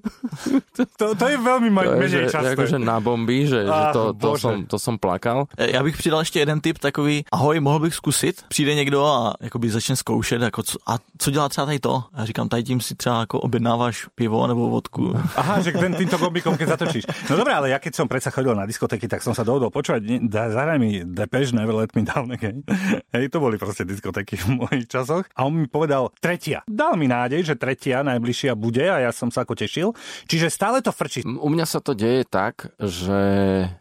To, 0.95 1.15
to 1.15 1.25
je 1.27 1.39
veľmi 1.39 1.71
To 1.71 1.75
ma- 1.75 1.85
je, 1.85 1.95
menej 1.97 2.11
že, 2.11 2.21
časté. 2.31 2.53
akože 2.55 2.77
na 2.79 2.99
bomby, 2.99 3.47
že, 3.47 3.63
že 3.67 3.71
Ach, 3.71 3.93
to, 3.93 4.11
to, 4.13 4.29
bože. 4.35 4.43
som, 4.43 4.55
to 4.67 4.77
som 4.77 4.95
plakal. 4.99 5.47
E, 5.59 5.71
Já 5.71 5.83
bych 5.83 5.97
přidal 5.97 6.19
ještě 6.21 6.39
jeden 6.39 6.61
tip 6.61 6.79
takový, 6.79 7.25
ahoj, 7.33 7.61
mohl 7.61 7.79
bych 7.79 7.95
zkusit, 7.95 8.43
přijde 8.49 8.75
někdo 8.75 9.07
a 9.07 9.35
jakoby 9.41 9.71
začne 9.71 9.97
zkoušet, 9.97 10.43
jako 10.43 10.63
co, 10.63 10.79
a 10.87 10.99
co 11.19 11.31
dělá 11.31 11.49
třeba 11.49 11.67
tady 11.67 11.79
to? 11.79 12.05
A 12.15 12.21
já 12.21 12.25
říkám, 12.25 12.49
tady 12.49 12.63
tím 12.63 12.81
si 12.81 12.95
třeba 12.95 13.21
jako 13.21 13.41
objednáváš 13.41 14.07
pivo 14.15 14.47
nebo 14.47 14.69
vodku. 14.71 15.15
Aha, 15.37 15.61
že 15.61 15.73
ten, 15.73 15.95
týmto 15.95 16.19
gombikom, 16.19 16.57
keď 16.57 16.69
zatočíš. 16.69 17.05
No 17.31 17.37
dobré, 17.37 17.55
ale 17.55 17.71
ja 17.71 17.79
keď 17.79 17.95
som 17.95 18.09
predsa 18.11 18.31
chodil 18.35 18.55
na 18.55 18.67
diskotéky, 18.67 19.07
tak 19.09 19.23
som 19.23 19.31
sa 19.35 19.47
dohodol 19.47 19.71
počúvať, 19.71 20.03
zahraj 20.31 20.79
mi 20.83 20.84
Depeche, 21.05 21.55
Never 21.57 21.75
Let 21.77 21.93
Me 21.97 22.03
Down 22.03 22.33
Again. 22.35 22.65
Hej, 23.15 23.33
to 23.33 23.39
boli 23.41 23.57
proste 23.57 23.85
diskotéky 23.85 24.37
v 24.37 24.61
mojich 24.61 24.87
časoch. 24.87 25.25
A 25.35 25.47
on 25.47 25.65
mi 25.65 25.69
povedal 25.69 26.13
tretia. 26.19 26.65
Dal 26.69 26.97
mi 26.97 27.07
nádej, 27.07 27.43
že 27.43 27.55
tretia 27.55 28.05
najbližšia 28.05 28.53
bude 28.55 28.85
a 28.85 29.01
ja 29.01 29.11
som 29.11 29.33
sa 29.33 29.43
ako 29.45 29.55
tešil. 29.57 29.89
Čiže 30.27 30.53
stále 30.53 30.85
to 30.85 30.93
frčí. 30.93 31.25
U 31.25 31.49
mňa 31.49 31.67
sa 31.67 31.81
to 31.81 31.97
deje 31.97 32.27
tak, 32.29 32.75
že 32.79 33.21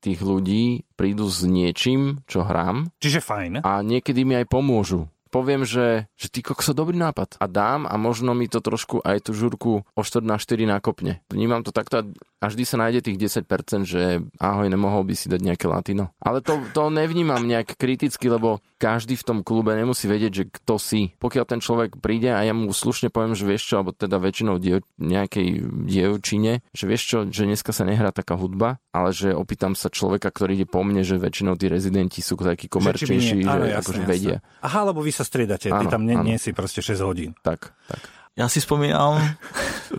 tých 0.00 0.20
ľudí 0.22 0.86
prídu 0.94 1.26
s 1.26 1.42
niečím, 1.42 2.22
čo 2.30 2.46
hrám 2.46 2.94
Čiže 3.02 3.18
fajn. 3.18 3.52
a 3.66 3.82
niekedy 3.82 4.22
mi 4.22 4.38
aj 4.38 4.46
pomôžu. 4.46 5.10
Poviem, 5.30 5.66
že, 5.66 6.06
že 6.14 6.28
ty 6.30 6.40
kokso, 6.40 6.72
dobrý 6.72 6.96
nápad. 6.96 7.38
A 7.42 7.46
dám 7.50 7.84
a 7.84 7.94
možno 7.98 8.32
mi 8.32 8.46
to 8.46 8.62
trošku 8.62 9.02
aj 9.02 9.28
tú 9.28 9.32
žurku 9.34 9.82
o 9.82 10.00
4 10.02 10.22
na 10.22 10.36
4 10.38 10.66
nakopne. 10.66 11.22
Vnímam 11.28 11.62
to 11.66 11.74
takto 11.74 12.00
a 12.00 12.04
a 12.36 12.52
vždy 12.52 12.62
sa 12.62 12.76
nájde 12.78 13.00
tých 13.10 13.42
10%, 13.42 13.88
že 13.88 14.20
ahoj, 14.38 14.68
nemohol 14.70 15.02
by 15.02 15.18
si 15.18 15.26
dať 15.26 15.40
nejaké 15.40 15.66
latino. 15.66 16.14
Ale 16.20 16.44
to, 16.44 16.62
to 16.76 16.92
nevnímam 16.94 17.40
nejak 17.42 17.74
kriticky, 17.74 18.30
lebo 18.30 18.62
každý 18.78 19.16
v 19.16 19.26
tom 19.26 19.38
klube 19.40 19.72
nemusí 19.72 20.04
vedieť, 20.04 20.32
že 20.32 20.44
kto 20.46 20.76
si. 20.76 21.16
Pokiaľ 21.16 21.44
ten 21.48 21.60
človek 21.64 21.96
príde 21.96 22.28
a 22.28 22.44
ja 22.44 22.52
mu 22.52 22.70
slušne 22.76 23.08
poviem, 23.08 23.32
že 23.32 23.48
vieš 23.48 23.72
čo, 23.72 23.80
alebo 23.80 23.96
teda 23.96 24.20
väčšinou 24.20 24.60
diev, 24.60 24.84
nejakej 25.00 25.64
dievčine, 25.88 26.60
že 26.76 26.84
vieš 26.84 27.02
čo, 27.08 27.18
že 27.26 27.48
dneska 27.48 27.72
sa 27.72 27.88
nehrá 27.88 28.12
taká 28.12 28.36
hudba, 28.36 28.78
ale 28.92 29.16
že 29.16 29.32
opýtam 29.32 29.72
sa 29.72 29.88
človeka, 29.88 30.28
ktorý 30.28 30.60
ide 30.60 30.66
po 30.68 30.84
mne, 30.84 31.02
že 31.02 31.16
väčšinou 31.16 31.56
tí 31.56 31.72
rezidenti 31.72 32.20
sú 32.20 32.36
takí 32.36 32.68
komerčnejší, 32.68 33.42
že, 33.42 33.48
Áno, 33.48 33.64
že 33.64 33.72
jasné, 33.72 33.80
akože 33.80 34.02
jasné. 34.04 34.12
vedia. 34.12 34.36
Aha, 34.60 34.92
lebo 34.92 35.00
vy 35.00 35.10
sa 35.16 35.24
striedate, 35.24 35.72
ty 35.72 35.72
Áno, 35.72 35.88
tam 35.88 36.04
nie, 36.04 36.16
áno. 36.16 36.28
nie 36.28 36.36
si 36.36 36.52
proste 36.52 36.84
6 36.84 37.00
hodín. 37.00 37.32
Tak, 37.40 37.72
tak. 37.88 38.00
Já 38.36 38.48
si 38.48 38.60
vzpomínám, 38.60 39.34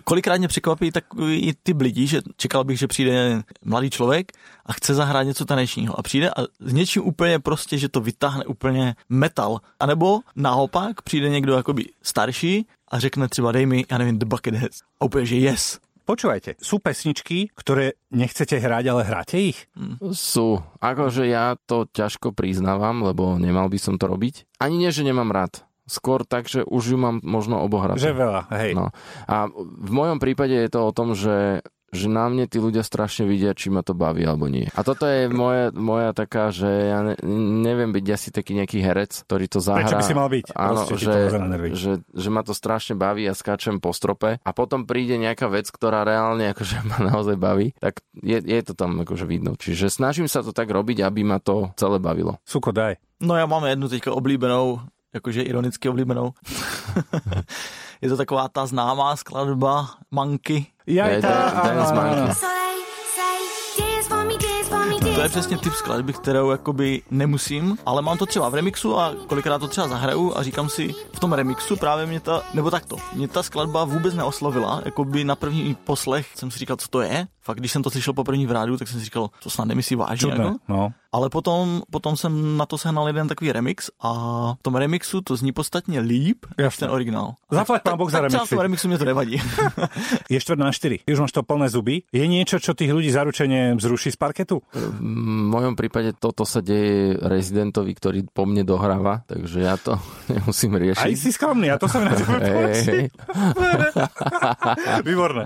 kolikrát 0.04 0.38
mě 0.38 0.48
překvapí 0.48 0.90
takový 0.90 1.52
typ 1.62 1.80
lidí, 1.80 2.06
že 2.06 2.20
čekal 2.36 2.64
bych, 2.64 2.78
že 2.78 2.86
přijde 2.86 3.42
mladý 3.64 3.90
člověk 3.90 4.32
a 4.66 4.72
chce 4.72 4.94
zahrát 4.94 5.26
něco 5.26 5.44
tanečního 5.44 5.98
a 5.98 6.02
přijde 6.02 6.30
a 6.30 6.42
s 6.60 6.72
něčím 6.72 7.02
úplně 7.02 7.38
prostě, 7.38 7.78
že 7.78 7.88
to 7.88 8.00
vytáhne 8.00 8.44
úplně 8.44 8.94
metal. 9.08 9.58
A 9.80 9.86
nebo 9.86 10.20
naopak 10.36 11.02
přijde 11.02 11.28
někdo 11.28 11.56
jakoby 11.56 11.84
starší 12.02 12.66
a 12.88 12.98
řekne 12.98 13.28
třeba 13.28 13.52
dej 13.52 13.66
mi, 13.66 13.84
já 13.90 13.98
nevím, 13.98 14.18
The 14.18 14.26
Bucketheads. 14.26 14.80
A 15.00 15.04
úplně, 15.04 15.26
že 15.26 15.36
yes. 15.36 15.78
Počúvajte, 16.08 16.56
sú 16.56 16.80
pesničky, 16.80 17.52
ktoré 17.52 18.00
nechcete 18.08 18.56
hrať, 18.56 18.84
ale 18.88 19.02
hráte 19.04 19.36
ich? 19.36 19.68
Sú. 20.16 20.56
Akože 20.80 21.28
ja 21.28 21.60
to 21.68 21.84
ťažko 21.84 22.32
priznávam, 22.32 23.04
lebo 23.04 23.36
nemal 23.36 23.68
by 23.68 23.76
som 23.76 24.00
to 24.00 24.08
robiť. 24.08 24.48
Ani 24.56 24.80
nie, 24.80 24.88
že 24.88 25.04
nemám 25.04 25.28
rád. 25.28 25.68
Skôr 25.84 26.24
tak, 26.24 26.48
že 26.48 26.64
už 26.64 26.96
ju 26.96 26.96
mám 26.96 27.20
možno 27.20 27.60
obohratú. 27.60 28.00
Že 28.00 28.16
veľa, 28.16 28.42
hej. 28.56 28.72
No. 28.72 28.88
A 29.28 29.52
v 29.52 29.90
mojom 29.92 30.16
prípade 30.16 30.56
je 30.56 30.72
to 30.72 30.88
o 30.88 30.94
tom, 30.96 31.12
že 31.12 31.60
že 31.92 32.06
na 32.12 32.28
mne 32.28 32.44
tí 32.44 32.60
ľudia 32.60 32.84
strašne 32.84 33.24
vidia, 33.24 33.56
či 33.56 33.72
ma 33.72 33.80
to 33.80 33.96
baví 33.96 34.24
alebo 34.24 34.46
nie. 34.46 34.68
A 34.76 34.80
toto 34.84 35.08
je 35.08 35.28
moja, 35.32 35.72
moja 35.72 36.12
taká, 36.12 36.52
že 36.52 36.68
ja 36.68 37.00
ne, 37.00 37.14
neviem 37.64 37.90
byť 37.92 38.06
asi 38.12 38.28
taký 38.28 38.52
nejaký 38.56 38.78
herec, 38.84 39.24
ktorý 39.24 39.46
to 39.48 39.60
zahrá. 39.64 39.88
Prečo 39.88 40.00
by 40.00 40.04
si 40.04 40.16
mal 40.16 40.28
byť? 40.28 40.46
Áno, 40.52 40.80
Proste 40.84 41.00
že, 41.00 41.14
že, 41.72 41.92
že 42.04 42.28
ma 42.28 42.44
to 42.44 42.52
strašne 42.52 42.94
baví 42.96 43.24
a 43.24 43.32
skáčem 43.32 43.80
po 43.80 43.96
strope 43.96 44.36
a 44.36 44.50
potom 44.52 44.84
príde 44.84 45.16
nejaká 45.16 45.48
vec, 45.48 45.68
ktorá 45.72 46.04
reálne 46.04 46.52
akože 46.52 46.76
ma 46.92 46.98
naozaj 47.08 47.36
baví, 47.40 47.72
tak 47.80 48.04
je, 48.20 48.36
je 48.36 48.60
to 48.64 48.76
tam 48.76 49.00
akože 49.00 49.24
vidno. 49.24 49.56
Čiže 49.56 49.88
snažím 49.88 50.28
sa 50.28 50.44
to 50.44 50.52
tak 50.52 50.68
robiť, 50.68 51.00
aby 51.04 51.24
ma 51.24 51.40
to 51.40 51.72
celé 51.80 51.96
bavilo. 51.98 52.36
Suko, 52.44 52.72
daj. 52.72 53.00
No 53.20 53.36
já 53.36 53.46
mám 53.46 53.64
jednu 53.64 53.88
teďka 53.88 54.12
oblíbenou, 54.12 54.80
jakože 55.14 55.42
ironicky 55.42 55.88
oblíbenou. 55.88 56.32
je 58.02 58.08
to 58.08 58.16
taková 58.16 58.48
ta 58.48 58.66
známá 58.66 59.16
skladba 59.16 59.90
Manky. 60.10 60.66
Ja 60.86 61.06
Je, 61.12 61.20
tá, 61.20 61.28
Dan- 61.28 61.76
Dance 61.76 61.92
áno, 61.92 62.00
áno, 62.00 62.00
Monkey. 62.00 62.22
áno. 62.24 62.34
So 62.34 62.48
they 62.48 62.76
say, 63.16 63.38
dance 63.76 64.08
for 64.08 64.22
me, 64.24 64.34
dance 64.40 64.68
for 64.72 64.82
me, 64.88 64.94
dance 65.00 65.14
To 65.14 65.20
je 65.20 65.28
přesně 65.28 65.58
typ 65.58 65.72
skladby, 65.74 66.12
kterou 66.12 66.50
jakoby 66.50 67.02
nemusím, 67.10 67.78
ale 67.86 68.02
mám 68.02 68.18
to 68.18 68.26
třeba 68.26 68.48
v 68.48 68.54
remixu 68.54 68.98
a 68.98 69.14
kolikrát 69.28 69.58
to 69.58 69.68
třeba 69.68 69.88
zahraju 69.88 70.32
a 70.36 70.42
říkám 70.42 70.68
si, 70.68 70.94
v 71.12 71.20
tom 71.20 71.32
remixu 71.32 71.76
právě 71.76 72.06
mě 72.06 72.20
ta, 72.20 72.42
nebo 72.54 72.70
takto, 72.70 72.96
mě 73.14 73.28
ta 73.28 73.42
skladba 73.42 73.84
vůbec 73.84 74.14
neoslovila, 74.14 74.82
jakoby 74.84 75.24
na 75.24 75.36
první 75.36 75.74
poslech 75.74 76.26
jsem 76.34 76.50
si 76.50 76.58
říkal, 76.58 76.76
co 76.76 76.88
to 76.88 77.00
je. 77.00 77.26
Fakt, 77.48 77.58
když 77.58 77.72
jsem 77.72 77.82
to 77.82 77.90
slyšel 77.90 78.12
poprvé 78.12 78.46
v 78.46 78.52
rádiu, 78.52 78.76
tak 78.76 78.88
jsem 78.88 79.00
si 79.00 79.04
říkal, 79.04 79.30
to 79.42 79.50
snad 79.50 79.64
nemyslí 79.64 79.96
vážně. 79.96 80.30
Jako? 80.30 80.56
no. 80.68 80.92
Ale 81.12 81.30
potom, 81.30 81.82
potom 81.90 82.16
jsem 82.16 82.56
na 82.56 82.66
to 82.66 82.78
sehnal 82.78 83.06
jeden 83.06 83.28
takový 83.28 83.52
remix 83.52 83.90
a 84.00 84.12
v 84.60 84.62
tom 84.62 84.76
remixu 84.76 85.20
to 85.20 85.36
zní 85.36 85.52
podstatně 85.52 86.00
líp 86.00 86.46
než 86.58 86.64
Jasné. 86.64 86.86
ten 86.86 86.94
originál. 86.94 87.34
Zaplať 87.50 87.82
pán 87.82 87.96
Boh 87.98 88.10
za 88.12 88.20
Tak 88.20 88.28
třeba 88.28 88.46
v 88.46 88.48
tom 88.48 88.58
remixu 88.58 88.88
mě 88.88 88.98
to 88.98 89.04
nevadí. 89.04 89.40
Je 90.30 90.40
štvrt 90.40 90.58
na 90.58 90.72
4. 90.72 90.98
Už 91.12 91.20
máš 91.20 91.32
to 91.32 91.42
plné 91.42 91.68
zuby. 91.72 92.04
Je 92.12 92.28
niečo, 92.28 92.60
čo 92.60 92.76
tých 92.76 92.92
ľudí 92.92 93.08
zaručene 93.08 93.80
zruší 93.80 94.12
z 94.12 94.20
parketu? 94.20 94.60
V 94.76 95.00
mojom 95.48 95.72
prípade 95.80 96.12
toto 96.12 96.44
sa 96.44 96.60
deje 96.60 97.16
rezidentovi, 97.16 97.96
ktorý 97.96 98.28
po 98.28 98.44
mne 98.44 98.68
dohráva, 98.68 99.24
takže 99.24 99.64
ja 99.64 99.80
to 99.80 99.96
nemusím 100.32 100.76
Aj 100.76 100.80
riešiť. 100.84 101.16
si 101.16 101.32
skromný, 101.32 101.72
a 101.72 101.80
to 101.80 101.88
sa 101.88 102.04
mi 102.04 102.12
na 102.12 102.14
tebe. 102.20 103.08
Výborné. 105.08 105.42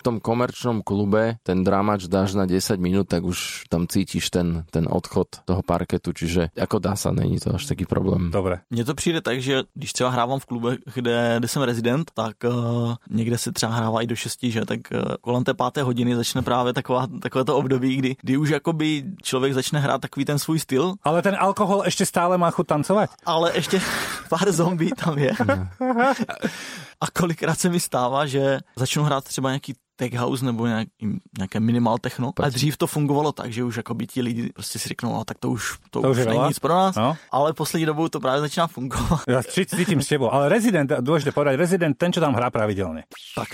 V 0.00 0.02
tom 0.08 0.24
komerčnom 0.24 0.80
klube 0.80 1.41
ten 1.42 1.64
dramač 1.64 2.06
dáš 2.06 2.34
na 2.34 2.46
10 2.46 2.80
minút, 2.80 3.08
tak 3.08 3.24
už 3.24 3.64
tam 3.68 3.86
cítiš 3.86 4.30
ten, 4.30 4.64
ten 4.70 4.86
odchod 4.90 5.28
toho 5.44 5.62
parketu, 5.62 6.12
čiže 6.12 6.48
ako 6.54 6.78
dá 6.78 6.94
sa, 6.96 7.10
není 7.10 7.38
to 7.42 7.54
až 7.54 7.66
taký 7.66 7.84
problém. 7.84 8.30
Dobre. 8.30 8.60
Mně 8.70 8.84
to 8.84 8.94
přijde 8.94 9.20
tak, 9.20 9.42
že 9.42 9.62
když 9.74 9.92
třeba 9.92 10.10
hrávám 10.10 10.38
v 10.38 10.46
klubech, 10.46 10.78
kde, 10.94 11.34
kde 11.38 11.48
jsem 11.48 11.62
rezident, 11.62 12.10
tak 12.14 12.36
uh, 12.44 12.94
někde 13.10 13.38
se 13.38 13.52
třeba 13.52 13.72
hrává 13.72 14.02
i 14.02 14.06
do 14.06 14.16
6, 14.16 14.38
že 14.42 14.64
tak 14.64 14.80
uh, 14.92 15.02
kolem 15.20 15.44
té 15.44 15.54
páté 15.54 15.82
hodiny 15.82 16.16
začne 16.16 16.42
právě 16.42 16.72
taková, 16.72 17.06
takové 17.22 17.44
to 17.44 17.56
období, 17.56 17.96
kdy, 17.96 18.16
kdy 18.22 18.36
už 18.36 18.48
jakoby 18.48 19.04
člověk 19.22 19.54
začne 19.54 19.80
hrát 19.80 20.00
takový 20.00 20.24
ten 20.24 20.38
svůj 20.38 20.58
styl, 20.58 20.94
Ale 21.02 21.22
ten 21.22 21.36
alkohol 21.38 21.82
ešte 21.86 22.06
stále 22.06 22.38
má 22.38 22.50
chuť 22.50 22.66
tancovať? 22.66 23.10
ale 23.26 23.52
ještě 23.54 23.80
pár 24.28 24.52
zombí 24.52 24.90
tam 24.96 25.18
je. 25.18 25.32
A 27.02 27.10
kolikrát 27.10 27.58
se 27.58 27.68
mi 27.68 27.80
stává, 27.80 28.26
že 28.26 28.58
začnu 28.76 29.02
hrát 29.02 29.24
třeba 29.24 29.50
nějaký 29.50 29.74
tech 29.96 30.14
house 30.14 30.44
nebo 30.44 30.66
nějaký, 30.66 31.18
nějaké 31.38 31.60
minimal 31.60 31.98
techno. 31.98 32.32
A 32.42 32.48
dřív 32.48 32.76
to 32.76 32.86
fungovalo 32.86 33.32
tak, 33.32 33.52
že 33.52 33.64
už 33.64 33.76
jakoby 33.76 34.06
ti 34.06 34.22
lidi 34.22 34.50
prostě 34.54 34.78
si 34.78 34.88
řeknou, 34.88 35.12
no, 35.12 35.24
tak 35.24 35.38
to 35.38 35.50
už, 35.50 35.78
to, 35.90 36.00
To 36.02 36.10
už 36.10 36.16
je 36.18 36.26
není 36.26 36.40
nic 36.48 36.58
pro 36.58 36.74
nás, 36.74 36.96
No. 36.96 37.16
ale 37.30 37.52
poslední 37.52 37.86
dobou 37.86 38.08
to 38.08 38.20
právě 38.20 38.40
začíná 38.40 38.66
fungovat. 38.66 39.20
Cí- 39.26 39.66
cítim 39.76 40.02
s 40.02 40.08
tebou. 40.08 40.32
Ale 40.32 40.48
rezident, 40.48 40.90
dôležité 41.02 41.32
povedať, 41.34 41.58
rezident, 41.58 41.98
ten, 41.98 42.12
čo 42.12 42.20
tam 42.22 42.34
hrá 42.34 42.50
pravidelne. 42.50 43.04
Tak. 43.36 43.48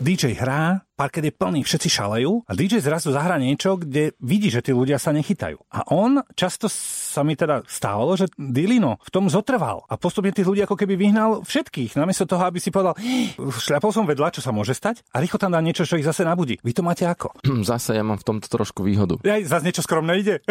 DJ 0.00 0.32
hrá, 0.32 0.80
parket 1.00 1.24
je 1.24 1.32
plný, 1.32 1.64
všetci 1.64 1.88
šalejú 1.88 2.44
a 2.44 2.52
DJ 2.52 2.84
zrazu 2.84 3.08
zahrá 3.08 3.40
niečo, 3.40 3.80
kde 3.80 4.12
vidí, 4.20 4.52
že 4.52 4.60
tí 4.60 4.76
ľudia 4.76 5.00
sa 5.00 5.16
nechytajú. 5.16 5.56
A 5.72 5.88
on 5.88 6.20
často 6.36 6.68
sa 6.68 7.24
mi 7.24 7.40
teda 7.40 7.64
stávalo, 7.64 8.20
že 8.20 8.28
Dilino 8.36 9.00
v 9.00 9.08
tom 9.08 9.32
zotrval 9.32 9.88
a 9.88 9.96
postupne 9.96 10.28
tých 10.28 10.44
ľudí 10.44 10.60
ako 10.68 10.76
keby 10.76 11.00
vyhnal 11.00 11.40
všetkých, 11.40 11.96
namiesto 11.96 12.28
toho, 12.28 12.44
aby 12.44 12.60
si 12.60 12.68
povedal, 12.68 13.00
šľapol 13.40 13.96
som 13.96 14.04
vedľa, 14.04 14.36
čo 14.36 14.44
sa 14.44 14.52
môže 14.52 14.76
stať 14.76 15.00
a 15.16 15.24
rýchlo 15.24 15.40
tam 15.40 15.56
dá 15.56 15.60
niečo, 15.64 15.88
čo 15.88 15.96
ich 15.96 16.04
zase 16.04 16.20
nabudí. 16.20 16.60
Vy 16.60 16.76
to 16.76 16.84
máte 16.84 17.08
ako? 17.08 17.32
Zase 17.70 17.96
ja 17.96 18.04
mám 18.04 18.20
v 18.20 18.26
tomto 18.26 18.50
trošku 18.50 18.82
výhodu. 18.82 19.22
Aj 19.22 19.40
zase 19.46 19.70
niečo 19.70 19.86
skromné 19.86 20.20
ide. 20.20 20.36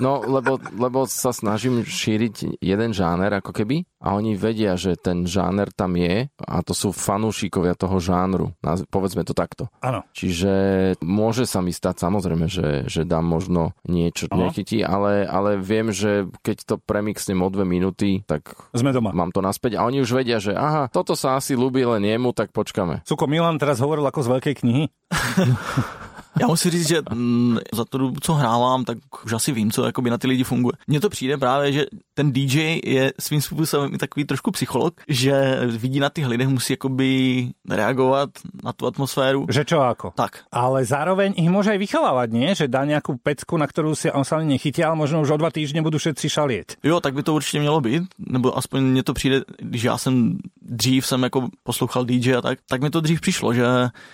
No, 0.00 0.22
lebo, 0.24 0.58
lebo 0.76 1.04
sa 1.06 1.30
snažím 1.30 1.82
šíriť 1.82 2.58
jeden 2.62 2.90
žáner 2.90 3.30
ako 3.38 3.52
keby 3.52 3.84
a 4.00 4.16
oni 4.16 4.32
vedia, 4.32 4.74
že 4.74 4.96
ten 4.96 5.28
žáner 5.28 5.68
tam 5.70 5.94
je 5.94 6.26
a 6.40 6.56
to 6.64 6.72
sú 6.72 6.90
fanúšikovia 6.90 7.76
toho 7.76 8.00
žánru. 8.00 8.56
Povedzme 8.88 9.22
to 9.22 9.36
takto. 9.36 9.69
Áno. 9.80 10.04
Čiže 10.12 10.52
môže 11.00 11.48
sa 11.48 11.64
mi 11.64 11.72
stať 11.72 12.04
samozrejme, 12.04 12.52
že, 12.52 12.84
že 12.84 13.08
dám 13.08 13.24
možno 13.24 13.72
niečo 13.88 14.28
Aha. 14.28 14.36
nechytí, 14.36 14.84
ale, 14.84 15.24
ale 15.24 15.56
viem, 15.56 15.88
že 15.88 16.28
keď 16.44 16.56
to 16.68 16.74
premixnem 16.76 17.40
o 17.40 17.48
dve 17.48 17.64
minúty, 17.64 18.20
tak 18.28 18.52
Sme 18.76 18.92
doma. 18.92 19.16
mám 19.16 19.32
to 19.32 19.40
naspäť 19.40 19.80
a 19.80 19.88
oni 19.88 20.04
už 20.04 20.12
vedia, 20.12 20.36
že 20.36 20.52
aha, 20.52 20.92
toto 20.92 21.16
sa 21.16 21.40
asi 21.40 21.56
ľúbi 21.56 21.80
len 21.80 22.04
jemu, 22.04 22.36
tak 22.36 22.52
počkame. 22.52 23.00
Suko 23.08 23.24
Milan 23.24 23.56
teraz 23.56 23.80
hovoril 23.80 24.04
ako 24.04 24.20
z 24.20 24.28
veľkej 24.36 24.54
knihy. 24.60 24.84
Já 26.40 26.46
musím 26.46 26.70
říct, 26.70 26.88
že 26.88 27.02
mm, 27.12 27.58
za 27.74 27.84
tu 27.84 27.98
dobu, 27.98 28.16
co 28.22 28.34
hrávám, 28.34 28.84
tak 28.84 28.98
už 29.24 29.32
asi 29.32 29.52
vím, 29.52 29.70
co 29.70 29.86
jakoby 29.86 30.10
na 30.10 30.18
ty 30.18 30.26
lidi 30.26 30.44
funguje. 30.44 30.72
Mně 30.86 31.00
to 31.00 31.08
přijde 31.08 31.36
právě, 31.38 31.72
že 31.72 31.86
ten 32.14 32.32
DJ 32.32 32.80
je 32.84 33.12
svým 33.20 33.40
způsobem 33.42 33.98
takový 33.98 34.24
trošku 34.24 34.50
psycholog, 34.50 35.00
že 35.08 35.60
vidí 35.66 36.00
na 36.00 36.08
těch 36.08 36.26
lidech, 36.26 36.48
musí 36.48 36.72
jakoby 36.72 37.48
reagovat 37.70 38.30
na 38.64 38.72
tu 38.72 38.86
atmosféru. 38.86 39.46
Že 39.50 39.64
čo 39.64 39.80
ako? 39.80 40.12
Tak, 40.16 40.44
Ale 40.52 40.84
zároveň 40.84 41.32
ich 41.36 41.48
môže 41.50 41.70
aj 41.72 41.78
vychovávať, 41.80 42.28
nie? 42.32 42.48
Že 42.54 42.68
dá 42.68 42.84
nejakú 42.84 43.16
pecku, 43.22 43.56
na 43.56 43.66
ktorú 43.66 43.94
si 43.96 44.10
on 44.10 44.24
sa 44.24 44.36
ani 44.36 44.54
nechytí, 44.56 44.84
ale 44.84 44.96
možno 44.96 45.20
už 45.24 45.30
o 45.30 45.40
dva 45.40 45.50
týždne 45.50 45.82
budú 45.82 45.98
všetci 45.98 46.26
šalieť. 46.28 46.68
jo, 46.84 47.00
tak 47.00 47.14
by 47.14 47.22
to 47.22 47.34
určitě 47.34 47.60
mělo 47.60 47.80
být, 47.80 48.02
nebo 48.18 48.58
aspoň 48.58 48.82
mně 48.82 49.02
to 49.02 49.12
přijde, 49.14 49.42
když 49.58 49.82
já 49.82 49.98
jsem 49.98 50.38
dřív 50.62 51.06
jsem 51.06 51.22
jako 51.22 51.48
poslouchal 51.62 52.04
DJ 52.04 52.34
a 52.34 52.40
tak, 52.42 52.58
tak 52.68 52.82
mi 52.82 52.90
to 52.90 53.00
dřív 53.00 53.20
přišlo, 53.20 53.54
že 53.54 53.64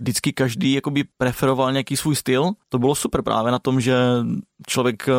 vždycky 0.01 0.33
každý 0.33 0.73
jakoby 0.73 1.05
preferoval 1.19 1.73
nějaký 1.73 1.97
svůj 1.97 2.06
styl. 2.15 2.51
To 2.69 2.79
bylo 2.79 2.95
super 2.95 3.23
právě 3.23 3.53
na 3.53 3.59
tom, 3.59 3.81
že 3.81 3.97
člověk 4.67 5.09
eh, 5.09 5.13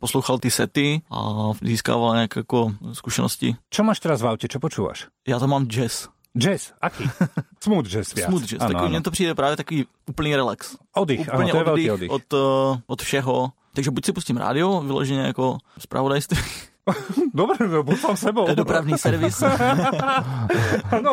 poslouchal 0.00 0.38
ty 0.38 0.50
sety 0.50 1.02
a 1.10 1.50
získával 1.62 2.14
nějaké 2.14 2.40
jako 2.40 2.72
zkušenosti. 2.92 3.56
Čo 3.70 3.82
máš 3.84 4.00
teraz 4.00 4.22
v 4.22 4.26
aute? 4.28 4.48
Čo 4.48 4.60
počúvaš? 4.60 5.06
Já 5.28 5.38
tam 5.38 5.50
mám 5.50 5.66
jazz. 5.66 6.08
Jazz, 6.38 6.72
aký? 6.80 7.04
Smooth 7.60 7.86
jazz 7.88 8.14
viac. 8.14 8.28
Smooth 8.28 8.44
jazz. 8.46 8.60
Áno, 8.62 8.72
Takový, 8.72 8.88
mně 8.90 9.00
to 9.00 9.10
přijde 9.10 9.34
právě 9.34 9.56
takový 9.56 9.86
úplný 10.06 10.36
relax. 10.36 10.76
Oddych, 10.96 11.20
Úplně 11.34 11.52
to 11.52 11.58
je 11.58 11.64
veľký 11.64 11.92
oddych 11.92 12.10
od, 12.10 12.22
eh, 12.32 12.80
od 12.86 13.02
všeho. 13.02 13.50
Takže 13.74 13.90
buď 13.90 14.04
si 14.04 14.12
pustím 14.12 14.36
rádio, 14.36 14.80
vyloženě 14.80 15.20
jako 15.20 15.58
zpravodajství, 15.78 16.38
Dobre, 17.34 17.68
no, 17.68 17.82
buď 17.82 17.98
sám 17.98 18.16
sebou. 18.16 18.54
dopravní 18.54 18.98
servis, 18.98 19.40
no, 21.02 21.12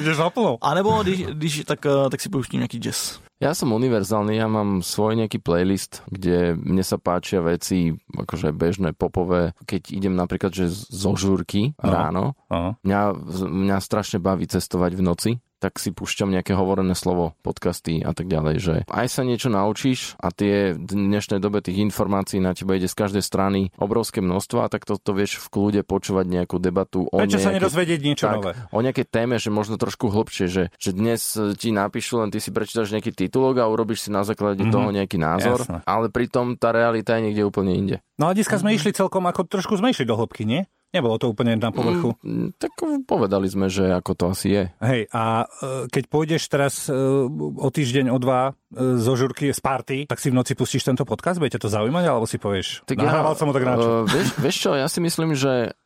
ideš 0.00 0.18
naplno. 0.18 0.56
a 0.60 0.74
nebo 0.74 1.02
když, 1.02 1.26
když 1.26 1.62
tak, 1.66 1.86
eh, 1.86 2.10
tak 2.10 2.20
si 2.20 2.28
pouštím 2.28 2.60
nějaký 2.60 2.78
jazz. 2.78 3.20
Ja 3.36 3.52
som 3.52 3.76
univerzálny, 3.76 4.32
ja 4.40 4.48
mám 4.48 4.80
svoj 4.80 5.12
nejaký 5.20 5.44
playlist, 5.44 6.00
kde 6.08 6.56
mne 6.56 6.80
sa 6.80 6.96
páčia 6.96 7.44
veci 7.44 7.92
akože 8.08 8.48
bežné, 8.56 8.96
popové. 8.96 9.52
Keď 9.68 9.92
idem 9.92 10.16
napríklad, 10.16 10.56
že 10.56 10.72
zo 10.72 11.12
žúrky 11.20 11.76
No. 11.76 11.92
ráno, 11.92 12.24
Aha. 12.48 12.80
mňa, 12.80 13.00
mňa 13.44 13.76
strašne 13.84 14.24
baví 14.24 14.48
cestovať 14.48 14.96
v 14.96 15.02
noci, 15.04 15.30
tak 15.56 15.76
si 15.76 15.88
púšťam 15.88 16.28
nejaké 16.28 16.52
hovorené 16.52 16.92
slovo, 16.92 17.32
podcasty 17.40 18.00
a 18.00 18.12
tak 18.12 18.26
ďalej, 18.26 18.54
že 18.58 18.74
aj 18.86 19.06
sa 19.08 19.22
niečo 19.22 19.48
naučíš 19.48 20.14
a 20.16 20.28
tie 20.28 20.72
v 20.72 20.84
dnešnej 20.86 21.38
dobe 21.38 21.60
tých 21.60 21.80
informácií 21.80 22.38
na 22.38 22.52
teba 22.52 22.74
ide 22.74 22.84
z 22.84 22.94
každej 22.94 23.20
strany 23.20 23.72
obrovské 23.76 24.20
množstvo 24.20 24.60
a 24.60 24.68
tak 24.68 24.84
to, 24.84 24.96
to 24.96 25.12
vieš 25.12 25.38
v 25.38 25.48
kľude 25.48 25.80
počúvať 25.82 26.26
nejakú 26.26 26.56
debatu 26.56 27.04
o 27.04 27.16
Prečo 27.16 27.38
sa 27.38 27.50
nedozvedieť 27.50 28.00
niečo 28.00 28.26
tak, 28.26 28.36
nové? 28.36 28.52
o 28.68 28.80
nejakej 28.80 29.06
téme, 29.06 29.36
že 29.36 29.48
možno 29.48 29.76
trošku 29.76 30.06
hlbšie, 30.06 30.46
že, 30.46 30.64
že 30.76 30.90
dnes 30.90 31.22
e, 31.34 31.52
ti 31.52 31.70
napíšu, 31.70 32.18
len 32.18 32.28
ty 32.28 32.36
si 32.36 32.50
prečítaš 32.50 32.92
nejaký 32.92 33.10
titulok 33.10 33.58
a 33.58 33.66
urobíš 33.66 34.06
si 34.06 34.10
na 34.10 34.22
základe 34.22 34.60
Mhm. 34.60 34.62
mm-hmm. 34.62 34.74
toho 34.74 34.88
nejaký 34.90 35.16
názor, 35.16 35.58
Jasné. 35.58 35.78
ale 35.82 36.06
pritom 36.08 36.54
tá 36.54 36.70
realita 36.70 37.16
je 37.16 37.24
niekde 37.24 37.42
úplne 37.42 37.72
inde. 37.72 37.96
No 38.16 38.28
a 38.28 38.32
dneska 38.32 38.56
sme 38.56 38.72
išli 38.72 38.90
celkom 38.90 39.24
ako 39.24 39.44
trošku 39.44 39.76
sme 39.76 39.92
išli 39.92 40.04
do 40.04 40.16
hĺbky, 40.16 40.44
nie? 40.44 40.64
Nebolo 40.96 41.20
to 41.20 41.28
úplne 41.28 41.60
na 41.60 41.68
povrchu. 41.68 42.16
Mm, 42.24 42.56
tak 42.56 42.72
povedali 43.04 43.46
sme, 43.52 43.68
že 43.68 43.92
ako 43.92 44.12
to 44.16 44.24
asi 44.32 44.48
je. 44.48 44.64
Hej, 44.80 45.12
a 45.12 45.44
e, 45.44 45.92
keď 45.92 46.04
pôjdeš 46.08 46.48
teraz 46.48 46.88
e, 46.88 46.96
o 47.36 47.68
týždeň, 47.68 48.08
o 48.08 48.16
dva 48.16 48.56
e, 48.72 48.96
zo 48.96 49.12
žurky 49.12 49.52
z 49.52 49.60
party, 49.60 49.98
tak 50.08 50.16
si 50.16 50.32
v 50.32 50.38
noci 50.40 50.56
pustíš 50.56 50.88
tento 50.88 51.04
podcast? 51.04 51.36
Bude 51.36 51.52
ťa 51.52 51.60
to 51.60 51.68
zaujímať, 51.68 52.04
alebo 52.08 52.24
si 52.24 52.40
povieš, 52.40 52.88
tak 52.88 52.96
nahrával 52.96 53.36
som 53.36 53.52
ho 53.52 53.54
tak 53.54 53.68
na 53.68 53.76
čo? 53.76 54.08
vieš, 54.08 54.28
vieš 54.40 54.56
čo, 54.56 54.70
ja 54.72 54.88
si 54.88 55.04
myslím, 55.04 55.36
že 55.36 55.76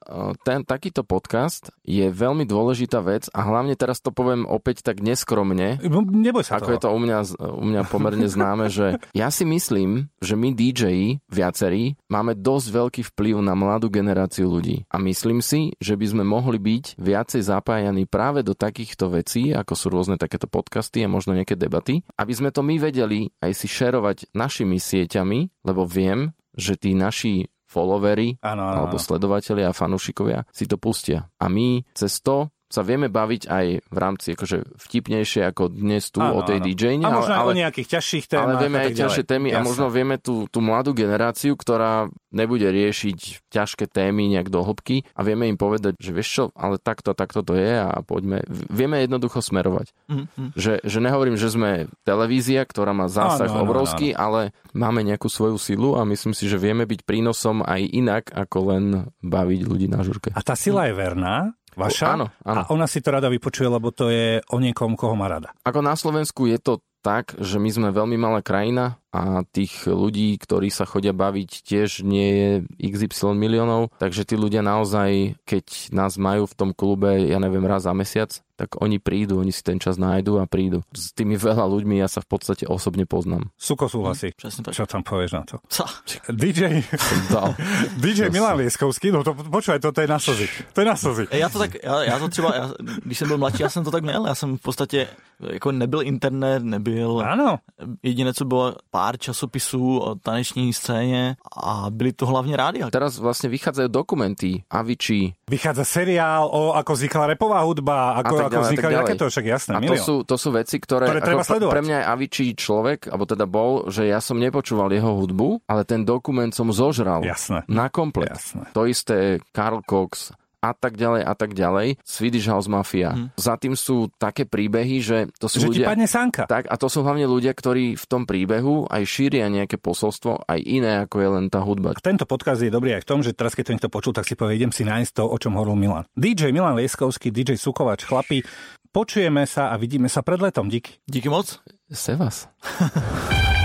ten, 0.42 0.62
takýto 0.62 1.02
podcast 1.02 1.70
je 1.82 2.06
veľmi 2.06 2.42
dôležitá 2.42 2.98
vec 3.00 3.30
a 3.30 3.40
hlavne 3.42 3.74
teraz 3.74 3.98
to 3.98 4.10
poviem 4.10 4.44
opäť 4.44 4.82
tak 4.82 4.98
neskromne, 5.00 5.78
No, 5.86 6.02
Neboj 6.02 6.42
sa 6.42 6.58
Ako 6.58 6.66
toho. 6.66 6.74
je 6.74 6.80
to 6.82 6.90
u 6.90 6.98
mňa, 6.98 7.18
u 7.40 7.64
mňa 7.64 7.82
pomerne 7.86 8.26
známe, 8.26 8.66
že 8.68 8.98
ja 9.14 9.28
si 9.30 9.46
myslím, 9.46 10.10
že 10.18 10.34
my 10.34 10.50
DJ 10.50 10.84
viacerí 11.26 11.94
máme 12.06 12.34
dosť 12.34 12.66
veľký 12.70 13.02
vplyv 13.14 13.36
na 13.40 13.54
mladú 13.54 13.86
generáciu 13.88 14.50
ľudí. 14.50 14.84
A 14.90 14.98
myslím 14.98 15.40
si, 15.40 15.74
že 15.78 15.94
by 15.94 16.06
sme 16.06 16.24
mohli 16.26 16.58
byť 16.58 16.98
viacej 16.98 17.42
zapájaní 17.42 18.04
práve 18.04 18.42
do 18.42 18.52
takýchto 18.52 19.10
vecí, 19.10 19.54
ako 19.54 19.72
sú 19.74 19.86
rôzne 19.88 20.16
takéto 20.16 20.46
podcasty 20.46 21.02
a 21.02 21.12
možno 21.12 21.32
nejaké 21.34 21.54
debaty, 21.54 22.02
aby 22.16 22.32
sme 22.34 22.50
to 22.50 22.60
my 22.60 22.76
vedeli 22.76 23.30
aj 23.38 23.52
si 23.54 23.66
šerovať 23.70 24.34
našimi 24.34 24.76
sieťami, 24.76 25.62
lebo 25.62 25.86
viem, 25.86 26.34
že 26.56 26.74
tí 26.74 26.92
naši 26.92 27.46
followery 27.70 28.34
Áno, 28.42 28.66
áno, 28.66 28.76
alebo 28.84 28.98
áno. 28.98 29.04
sledovatelia 29.06 29.70
a 29.70 29.76
fanúšikovia 29.76 30.42
si 30.50 30.66
to 30.66 30.74
pustia. 30.74 31.30
A 31.38 31.46
my 31.46 31.86
cez 31.94 32.18
to 32.18 32.50
sa 32.70 32.86
vieme 32.86 33.10
baviť 33.10 33.42
aj 33.50 33.66
v 33.82 33.96
rámci 33.98 34.38
akože 34.38 34.78
vtipnejšie 34.78 35.42
ako 35.50 35.74
dnes 35.74 36.06
tu 36.14 36.22
Áno, 36.22 36.38
o 36.38 36.46
tej 36.46 36.62
áno. 36.62 36.66
DJ. 36.70 36.84
A 37.02 37.10
možno 37.10 37.34
aj 37.34 37.42
ale, 37.42 37.50
o 37.50 37.58
nejakých 37.58 37.88
ťažších 37.98 38.24
témach. 38.30 38.46
ale 38.46 38.54
vieme 38.62 38.78
a 38.78 38.82
aj 38.86 38.92
ťažšie 38.94 39.24
témy 39.26 39.48
a 39.50 39.58
Jasné. 39.58 39.66
možno 39.66 39.86
vieme 39.90 40.16
tú, 40.22 40.46
tú 40.46 40.62
mladú 40.62 40.94
generáciu, 40.94 41.58
ktorá 41.58 42.06
nebude 42.30 42.70
riešiť 42.70 43.50
ťažké 43.50 43.90
témy 43.90 44.30
nejak 44.30 44.54
do 44.54 44.62
hĺbky 44.62 45.02
a 45.18 45.20
vieme 45.26 45.50
im 45.50 45.58
povedať, 45.58 45.98
že 45.98 46.14
vieš 46.14 46.28
čo, 46.30 46.44
ale 46.54 46.78
takto, 46.78 47.10
takto 47.10 47.42
to 47.42 47.58
je 47.58 47.74
a 47.74 47.90
poďme. 48.06 48.46
Vieme 48.70 49.02
jednoducho 49.02 49.42
smerovať. 49.42 49.90
Mhm. 50.06 50.54
Že, 50.54 50.72
že 50.86 50.98
nehovorím, 51.02 51.34
že 51.34 51.50
sme 51.50 51.90
televízia, 52.06 52.62
ktorá 52.62 52.94
má 52.94 53.10
zásah 53.10 53.50
Áno, 53.50 53.60
áno, 53.60 53.66
obrovský, 53.66 54.14
ale 54.14 54.54
máme 54.78 55.02
nejakú 55.02 55.26
svoju 55.26 55.58
silu 55.58 55.98
a 55.98 56.06
myslím 56.06 56.38
si, 56.38 56.46
že 56.46 56.54
vieme 56.54 56.86
byť 56.86 57.02
prínosom 57.02 57.66
aj 57.66 57.82
inak, 57.90 58.24
ako 58.30 58.58
len 58.70 58.84
baviť 59.26 59.60
ľudí 59.66 59.90
na 59.90 60.06
žurke. 60.06 60.30
A 60.30 60.40
tá 60.46 60.54
sila 60.54 60.86
je 60.86 60.94
verná, 60.94 61.50
vaša. 61.80 62.06
Áno, 62.12 62.26
áno. 62.44 62.60
A 62.60 62.68
ona 62.68 62.84
si 62.84 63.00
to 63.00 63.08
rada 63.08 63.32
vypočuje, 63.32 63.72
lebo 63.72 63.88
to 63.88 64.12
je 64.12 64.44
o 64.52 64.56
niekom, 64.60 64.92
koho 65.00 65.16
má 65.16 65.32
rada. 65.32 65.56
Ako 65.64 65.80
na 65.80 65.96
Slovensku 65.96 66.44
je 66.44 66.60
to 66.60 66.84
tak, 67.00 67.32
že 67.40 67.56
my 67.56 67.70
sme 67.72 67.88
veľmi 67.96 68.20
malá 68.20 68.44
krajina 68.44 69.00
a 69.10 69.42
tých 69.42 69.90
ľudí, 69.90 70.38
ktorí 70.38 70.70
sa 70.70 70.86
chodia 70.86 71.10
baviť, 71.10 71.66
tiež 71.66 72.06
nie 72.06 72.30
je 72.30 72.50
XY 72.78 73.34
miliónov, 73.34 73.90
takže 73.98 74.22
tí 74.22 74.38
ľudia 74.38 74.62
naozaj, 74.62 75.34
keď 75.42 75.90
nás 75.90 76.14
majú 76.14 76.46
v 76.46 76.54
tom 76.54 76.70
klube, 76.70 77.26
ja 77.26 77.42
neviem, 77.42 77.66
raz 77.66 77.90
za 77.90 77.92
mesiac, 77.94 78.30
tak 78.60 78.76
oni 78.76 79.00
prídu, 79.00 79.40
oni 79.40 79.56
si 79.56 79.64
ten 79.64 79.80
čas 79.80 79.96
nájdu 79.96 80.36
a 80.36 80.44
prídu. 80.44 80.84
S 80.92 81.16
tými 81.16 81.40
veľa 81.40 81.64
ľuďmi 81.64 81.96
ja 81.96 82.12
sa 82.12 82.20
v 82.20 82.28
podstate 82.28 82.68
osobne 82.68 83.08
poznám. 83.08 83.48
Suko 83.56 83.88
súhlasí. 83.88 84.36
Tak. 84.36 84.76
Čo 84.76 84.84
tam 84.84 85.00
povieš 85.00 85.32
na 85.32 85.42
to? 85.48 85.56
Ca. 85.72 85.88
DJ, 86.28 86.84
Dal. 87.32 87.56
DJ 88.04 88.28
Milan 88.28 88.60
Lieskovský, 88.60 89.16
no 89.16 89.24
to 89.24 89.32
počúvaj, 89.32 89.80
to, 89.80 89.96
to 89.96 90.04
je 90.04 90.08
na 90.12 90.20
slzy. 90.20 90.46
To 90.76 90.78
je 90.84 90.86
na 90.86 90.96
slzy. 90.96 91.24
Já 91.32 91.48
to 91.48 91.58
tak, 91.58 91.80
já, 91.80 92.04
já 92.04 92.18
to 92.18 92.28
třeba, 92.28 92.52
já, 92.56 92.64
když 93.04 93.18
jsem 93.18 93.28
byl 93.28 93.38
mladší, 93.38 93.62
já 93.62 93.68
jsem 93.68 93.84
to 93.84 93.90
tak 93.90 94.02
měl, 94.04 94.26
já 94.26 94.34
jsem 94.34 94.58
v 94.58 94.62
podstatě, 94.62 95.08
jako 95.40 95.72
nebyl 95.72 96.02
internet, 96.02 96.62
nebyl, 96.62 97.24
Áno. 97.24 97.58
jediné, 98.02 98.34
co 98.34 98.44
bylo 98.44 98.76
pár 99.00 99.18
časopisů 99.18 99.98
o 99.98 100.14
taneční 100.14 100.72
scéně 100.72 101.36
a 101.56 101.86
byly 101.90 102.12
to 102.12 102.26
hlavně 102.26 102.56
rádia. 102.56 102.92
Teraz 102.92 103.16
vlastne 103.16 103.48
vychádzajú 103.48 103.88
dokumenty 103.88 104.68
Avicii 104.68 105.32
Vychádza 105.48 105.88
seriál 105.88 106.44
o 106.52 106.76
ako 106.76 106.92
vznikla 106.92 107.32
repová 107.32 107.64
hudba, 107.64 108.20
ako, 108.20 108.28
ako 108.28 108.36
ďalej, 108.36 108.44
a 108.44 108.50
tak 108.52 108.60
vznikali 108.68 108.94
raketo, 108.94 109.24
však 109.32 109.46
jasné, 109.46 109.72
A 109.74 109.80
to 109.80 109.96
sú, 109.96 110.14
to 110.28 110.36
sú 110.36 110.52
veci, 110.52 110.76
ktoré, 110.76 111.08
Ktoré 111.08 111.20
treba 111.24 111.42
pre, 111.42 111.48
sledovať. 111.48 111.72
pre 111.72 111.82
mňa 111.88 111.96
je 111.96 112.04
Avicii 112.12 112.50
človek, 112.54 112.98
alebo 113.08 113.24
teda 113.24 113.46
bol, 113.48 113.88
že 113.88 114.04
ja 114.04 114.20
som 114.20 114.36
nepočúval 114.36 114.92
jeho 114.92 115.16
hudbu, 115.16 115.64
ale 115.64 115.82
ten 115.88 116.04
dokument 116.04 116.52
som 116.52 116.68
zožral. 116.68 117.24
Jasné. 117.24 117.64
Na 117.72 117.88
komplet. 117.88 118.36
Jasné. 118.36 118.68
To 118.76 118.84
isté 118.84 119.40
Karl 119.56 119.80
Cox 119.80 120.36
a 120.60 120.72
tak 120.76 120.96
ďalej 121.00 121.22
a 121.24 121.34
tak 121.34 121.56
ďalej. 121.56 121.98
Swedish 122.04 122.46
House 122.46 122.68
Mafia. 122.68 123.32
Za 123.40 123.56
tým 123.56 123.74
sú 123.74 124.12
také 124.20 124.44
príbehy, 124.44 124.96
že 125.00 125.18
to 125.40 125.48
sú 125.48 125.60
Že 125.60 125.66
ti 125.66 125.80
ľudia... 125.80 125.86
padne 125.88 126.06
sánka. 126.06 126.44
Tak, 126.44 126.68
a 126.68 126.74
to 126.76 126.86
sú 126.92 127.00
hlavne 127.00 127.24
ľudia, 127.24 127.56
ktorí 127.56 127.96
v 127.96 128.04
tom 128.06 128.28
príbehu 128.28 128.86
aj 128.88 129.02
šíria 129.08 129.48
nejaké 129.48 129.80
posolstvo, 129.80 130.44
aj 130.44 130.60
iné, 130.60 131.04
ako 131.08 131.16
je 131.18 131.28
len 131.40 131.44
tá 131.48 131.64
hudba. 131.64 131.96
Tento 131.98 132.28
podcast 132.28 132.60
je 132.60 132.72
dobrý 132.72 133.00
aj 133.00 133.02
v 133.04 133.08
tom, 133.08 133.20
že 133.24 133.32
teraz 133.32 133.56
keď 133.56 133.64
to 133.66 133.74
niekto 133.76 133.90
počul, 133.92 134.12
tak 134.12 134.28
si 134.28 134.36
povie, 134.36 134.60
idem 134.60 134.72
si 134.72 134.84
nájsť 134.84 135.10
to, 135.16 135.24
o 135.24 135.36
čom 135.40 135.56
hovoril 135.56 135.76
Milan. 135.80 136.04
DJ 136.14 136.52
Milan 136.52 136.76
Lieskovský, 136.76 137.32
DJ 137.32 137.56
Sukovač, 137.56 138.04
chlapi, 138.04 138.44
počujeme 138.92 139.48
sa 139.48 139.72
a 139.72 139.80
vidíme 139.80 140.12
sa 140.12 140.20
pred 140.20 140.38
letom. 140.38 140.68
Díky. 140.68 141.00
Díky 141.08 141.28
moc. 141.32 141.60
Se 141.90 142.14
vás. 142.16 142.46